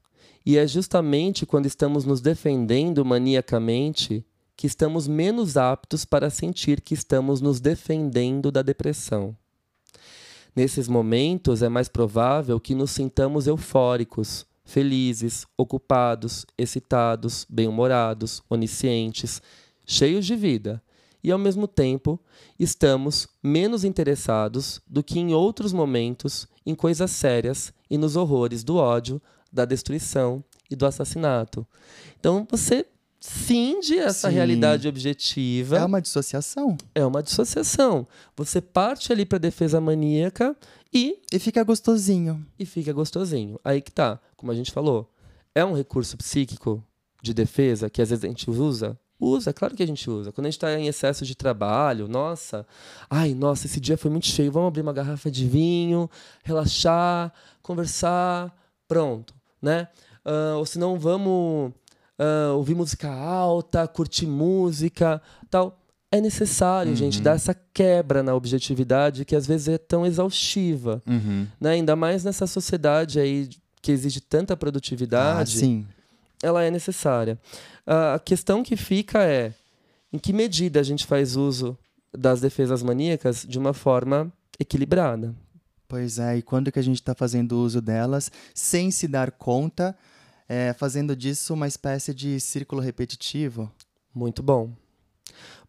[0.43, 4.25] E é justamente quando estamos nos defendendo maniacamente
[4.57, 9.37] que estamos menos aptos para sentir que estamos nos defendendo da depressão.
[10.55, 19.39] Nesses momentos é mais provável que nos sintamos eufóricos, felizes, ocupados, excitados, bem-humorados, oniscientes,
[19.85, 20.81] cheios de vida,
[21.23, 22.19] e ao mesmo tempo
[22.59, 28.75] estamos menos interessados do que em outros momentos em coisas sérias e nos horrores do
[28.77, 29.21] ódio,
[29.51, 31.65] da destruição e do assassinato.
[32.19, 32.85] Então você
[33.19, 34.35] cinge essa Sim.
[34.35, 35.77] realidade objetiva.
[35.77, 36.77] É uma dissociação.
[36.93, 38.05] É uma dissociação.
[38.35, 40.55] Você parte ali para defesa maníaca
[40.93, 42.45] e E fica gostosinho.
[42.59, 43.59] e fica gostosinho.
[43.63, 45.09] Aí que tá, como a gente falou,
[45.55, 46.83] é um recurso psíquico
[47.21, 48.97] de defesa que às vezes a gente usa.
[49.23, 50.31] Usa, claro que a gente usa.
[50.31, 52.65] Quando a gente está em excesso de trabalho, nossa,
[53.09, 56.09] ai, nossa, esse dia foi muito cheio, vamos abrir uma garrafa de vinho,
[56.43, 58.53] relaxar, conversar,
[58.87, 59.87] pronto, né?
[60.25, 61.71] Ah, ou senão vamos
[62.19, 65.79] ah, ouvir música alta, curtir música, tal.
[66.11, 71.47] É necessário, gente, dar essa quebra na objetividade que às vezes é tão exaustiva Uhum.
[71.59, 71.71] né?
[71.71, 73.49] Ainda mais nessa sociedade aí
[73.81, 75.87] que exige tanta Ah, produtividade, sim.
[76.43, 77.39] Ela é necessária.
[77.87, 79.53] A questão que fica é
[80.11, 81.75] em que medida a gente faz uso
[82.15, 85.33] das defesas maníacas de uma forma equilibrada.
[85.87, 89.97] Pois é, e quando que a gente está fazendo uso delas sem se dar conta,
[90.47, 93.71] é, fazendo disso uma espécie de círculo repetitivo?
[94.13, 94.71] Muito bom.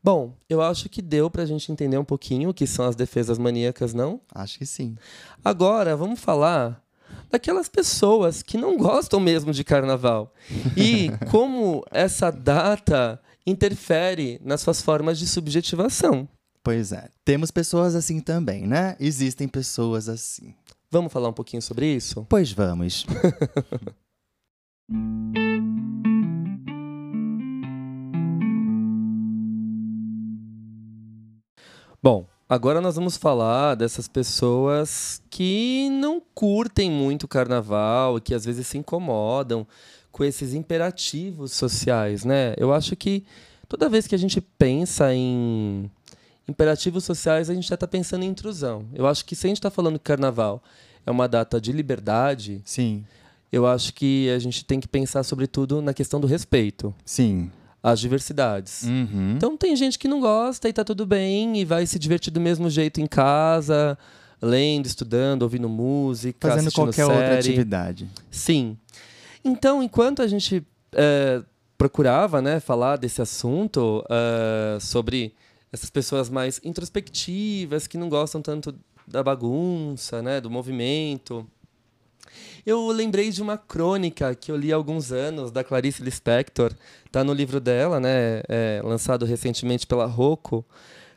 [0.02, 3.38] Bom, eu acho que deu pra gente entender um pouquinho o que são as defesas
[3.38, 4.20] maníacas, não?
[4.34, 4.96] Acho que sim.
[5.42, 6.83] Agora, vamos falar
[7.30, 10.32] daquelas pessoas que não gostam mesmo de carnaval
[10.76, 16.28] e como essa data interfere nas suas formas de subjetivação.
[16.62, 17.08] Pois é.
[17.24, 18.96] Temos pessoas assim também, né?
[18.98, 20.54] Existem pessoas assim.
[20.90, 22.26] Vamos falar um pouquinho sobre isso?
[22.28, 23.04] Pois vamos.
[32.02, 38.34] Bom, agora nós vamos falar dessas pessoas que não curtem muito o carnaval e que
[38.34, 39.66] às vezes se incomodam
[40.12, 42.54] com esses imperativos sociais, né?
[42.56, 43.24] Eu acho que
[43.68, 45.90] toda vez que a gente pensa em
[46.48, 48.86] imperativos sociais, a gente já está pensando em intrusão.
[48.94, 50.62] Eu acho que se a gente está falando que carnaval
[51.04, 53.04] é uma data de liberdade, Sim,
[53.50, 57.50] eu acho que a gente tem que pensar, sobretudo, na questão do respeito sim.
[57.84, 58.84] Às diversidades.
[58.84, 59.34] Uhum.
[59.36, 62.40] Então tem gente que não gosta e tá tudo bem e vai se divertir do
[62.40, 63.98] mesmo jeito em casa,
[64.40, 67.12] lendo, estudando, ouvindo música, Fazendo qualquer série.
[67.12, 68.08] outra atividade.
[68.30, 68.78] Sim.
[69.44, 71.42] Então, enquanto a gente é,
[71.76, 75.34] procurava né, falar desse assunto, é, sobre
[75.70, 78.74] essas pessoas mais introspectivas, que não gostam tanto
[79.06, 81.46] da bagunça, né, do movimento,
[82.64, 86.72] eu lembrei de uma crônica que eu li há alguns anos, da Clarice Lispector.
[87.06, 90.64] Está no livro dela, né, é, lançado recentemente pela Rocco,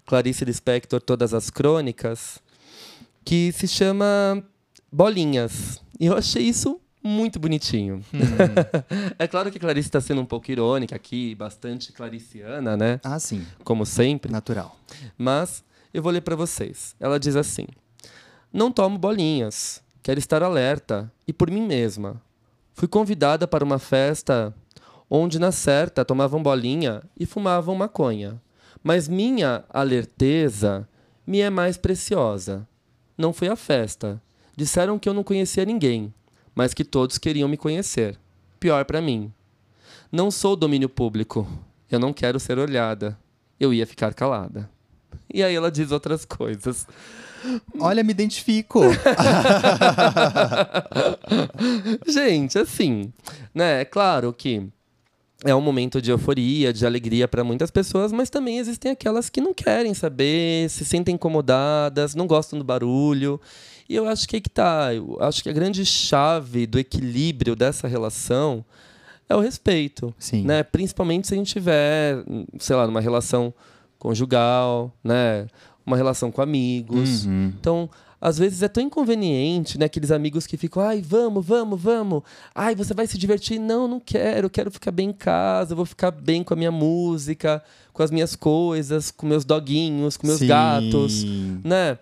[0.05, 2.39] Clarice Lispector, Todas as Crônicas,
[3.25, 4.43] que se chama
[4.91, 5.81] Bolinhas.
[5.99, 8.03] E eu achei isso muito bonitinho.
[9.17, 12.99] é claro que a Clarice está sendo um pouco irônica aqui, bastante clariciana, né?
[13.03, 13.45] Ah, sim.
[13.63, 14.31] Como sempre.
[14.31, 14.77] Natural.
[15.17, 15.63] Mas
[15.93, 16.95] eu vou ler para vocês.
[16.99, 17.65] Ela diz assim:
[18.51, 19.81] Não tomo bolinhas.
[20.07, 22.21] Quero estar alerta e por mim mesma.
[22.73, 24.55] Fui convidada para uma festa
[25.09, 28.41] onde, na certa, tomavam bolinha e fumavam maconha.
[28.81, 30.87] Mas minha alerteza
[31.27, 32.65] me é mais preciosa.
[33.17, 34.23] Não fui à festa.
[34.55, 36.13] Disseram que eu não conhecia ninguém,
[36.55, 38.17] mas que todos queriam me conhecer.
[38.61, 39.29] Pior para mim.
[40.09, 41.45] Não sou domínio público.
[41.91, 43.19] Eu não quero ser olhada.
[43.59, 44.69] Eu ia ficar calada.
[45.33, 46.87] E aí ela diz outras coisas.
[47.79, 48.81] Olha, me identifico.
[52.07, 53.13] Gente, assim,
[53.53, 53.81] né?
[53.81, 54.67] É claro que
[55.43, 59.39] é um momento de euforia, de alegria para muitas pessoas, mas também existem aquelas que
[59.39, 63.39] não querem saber, se sentem incomodadas, não gostam do barulho.
[63.87, 64.93] E eu acho que aí que tá.
[64.93, 68.65] Eu acho que a grande chave do equilíbrio dessa relação
[69.29, 70.13] é o respeito.
[70.17, 70.43] Sim.
[70.43, 70.63] Né?
[70.63, 72.23] Principalmente se a gente tiver,
[72.59, 73.53] sei lá, numa relação
[73.99, 75.47] conjugal, né?
[75.87, 77.25] Uma relação com amigos.
[77.25, 77.53] Uhum.
[77.59, 79.85] Então, às vezes é tão inconveniente, né?
[79.85, 82.23] Aqueles amigos que ficam, ai, vamos, vamos, vamos.
[82.53, 83.57] Ai, você vai se divertir?
[83.57, 84.49] Não, não quero.
[84.49, 87.63] Quero ficar bem em casa, vou ficar bem com a minha música,
[87.93, 90.47] com as minhas coisas, com meus doguinhos, com meus Sim.
[90.47, 91.23] gatos,
[91.63, 91.97] né?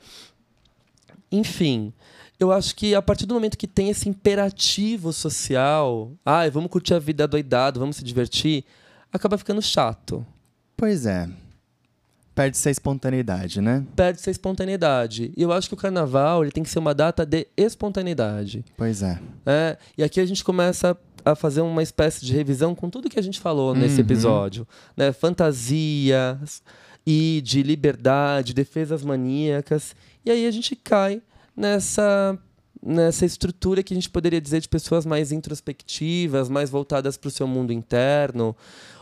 [1.31, 1.93] Enfim,
[2.39, 6.93] eu acho que a partir do momento que tem esse imperativo social, ai, vamos curtir
[6.93, 8.63] a vida doidado, vamos se divertir,
[9.11, 10.25] acaba ficando chato.
[10.77, 11.29] Pois é.
[12.35, 13.85] Perde-se a espontaneidade, né?
[13.95, 15.31] Perde-se a espontaneidade.
[15.37, 18.65] E eu acho que o carnaval ele tem que ser uma data de espontaneidade.
[18.75, 19.17] Pois é.
[19.45, 23.17] É, e aqui a gente começa a fazer uma espécie de revisão com tudo que
[23.17, 24.01] a gente falou nesse Uhum.
[24.01, 24.67] episódio.
[24.97, 25.11] Né?
[25.13, 26.61] Fantasias
[27.07, 29.95] e de liberdade, defesas maníacas.
[30.25, 31.21] E aí a gente cai
[31.55, 32.37] nessa,
[32.83, 37.31] nessa estrutura que a gente poderia dizer de pessoas mais introspectivas, mais voltadas para o
[37.31, 38.55] seu mundo interno,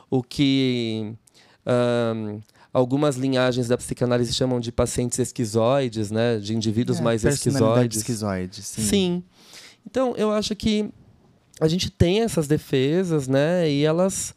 [0.10, 1.14] o que
[1.66, 2.40] ahn,
[2.74, 6.38] algumas linhagens da psicanálise chamam de pacientes esquizoides, né?
[6.40, 7.98] de indivíduos É, mais esquizoides.
[8.00, 8.82] esquizoide, sim.
[8.82, 9.24] Sim.
[9.86, 10.90] Então, eu acho que
[11.62, 13.70] a gente tem essas defesas, né?
[13.70, 14.34] E elas,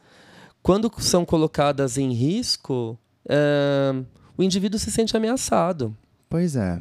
[0.62, 3.95] quando são colocadas em risco, eh,
[4.37, 5.97] o indivíduo se sente ameaçado.
[6.28, 6.78] Pois é.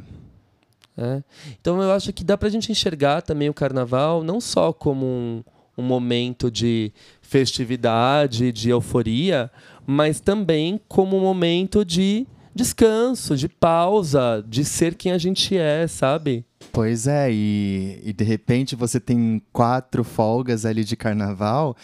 [0.97, 1.23] né?
[1.61, 5.43] Então, eu acho que dá pra gente enxergar também o carnaval não só como um,
[5.77, 6.91] um momento de
[7.21, 9.51] festividade, de euforia,
[9.85, 15.87] mas também como um momento de descanso, de pausa, de ser quem a gente é,
[15.87, 16.45] sabe?
[16.71, 21.75] Pois é, e, e de repente você tem quatro folgas ali de carnaval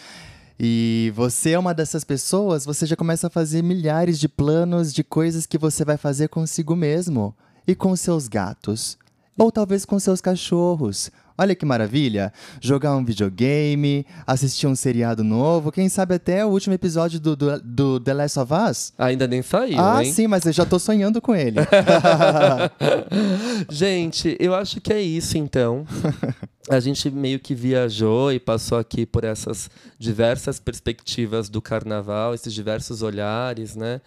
[0.58, 5.02] e você é uma dessas pessoas, você já começa a fazer milhares de planos de
[5.02, 7.34] coisas que você vai fazer consigo mesmo
[7.66, 8.96] e com seus gatos.
[9.36, 11.10] Ou talvez com seus cachorros.
[11.36, 12.32] Olha que maravilha!
[12.60, 17.60] Jogar um videogame, assistir um seriado novo, quem sabe até o último episódio do, do,
[17.60, 18.92] do The Last of Us.
[18.98, 20.12] Ainda nem saiu, ah, hein?
[20.12, 21.60] sim, mas eu já tô sonhando com ele.
[23.70, 25.86] Gente, eu acho que é isso então.
[26.70, 29.68] A gente meio que viajou e passou aqui por essas
[29.98, 34.00] diversas perspectivas do carnaval, esses diversos olhares, né?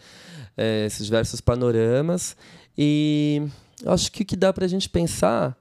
[0.55, 2.35] É, esses diversos panoramas.
[2.77, 3.43] E
[3.85, 5.55] acho que o que dá pra gente pensar,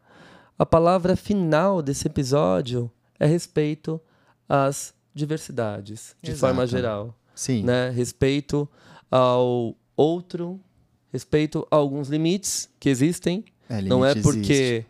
[0.58, 4.00] a palavra final desse episódio é respeito
[4.48, 6.40] às diversidades, de Exato.
[6.54, 7.62] forma geral sim.
[7.62, 7.90] né?
[7.90, 8.68] Respeito
[9.10, 10.60] ao outro,
[11.12, 13.44] respeito a alguns limites que existem.
[13.68, 14.86] É, não é limite porque existe.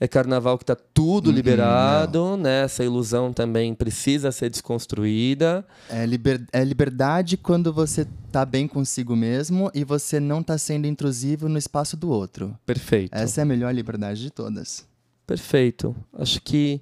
[0.00, 2.64] é carnaval que está tudo Uhum, liberado, né?
[2.64, 5.64] Essa ilusão também precisa ser desconstruída.
[5.88, 10.86] É, liber- é liberdade quando você tá bem consigo mesmo e você não tá sendo
[10.86, 12.56] intrusivo no espaço do outro.
[12.66, 13.14] Perfeito.
[13.14, 14.84] Essa é a melhor liberdade de todas.
[15.26, 15.94] Perfeito.
[16.12, 16.80] Acho que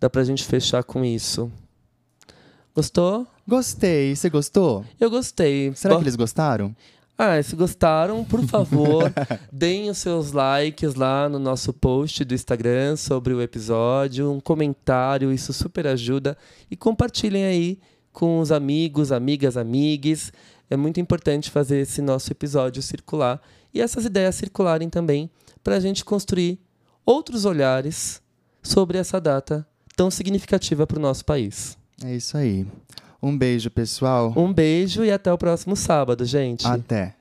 [0.00, 1.50] dá pra gente fechar com isso.
[2.74, 3.26] Gostou?
[3.46, 4.16] Gostei.
[4.16, 4.84] Você gostou?
[4.98, 5.72] Eu gostei.
[5.74, 6.74] Será que eles gostaram?
[7.18, 9.12] Ah, se gostaram, por favor,
[9.52, 15.30] deem os seus likes lá no nosso post do Instagram sobre o episódio, um comentário,
[15.30, 16.36] isso super ajuda.
[16.70, 17.78] E compartilhem aí
[18.12, 20.32] com os amigos, amigas, amigues.
[20.70, 23.40] É muito importante fazer esse nosso episódio circular
[23.74, 25.30] e essas ideias circularem também
[25.62, 26.58] para a gente construir
[27.04, 28.20] outros olhares
[28.62, 31.76] sobre essa data tão significativa para o nosso país.
[32.04, 32.66] É isso aí.
[33.22, 34.32] Um beijo, pessoal.
[34.36, 36.66] Um beijo e até o próximo sábado, gente.
[36.66, 37.14] Até.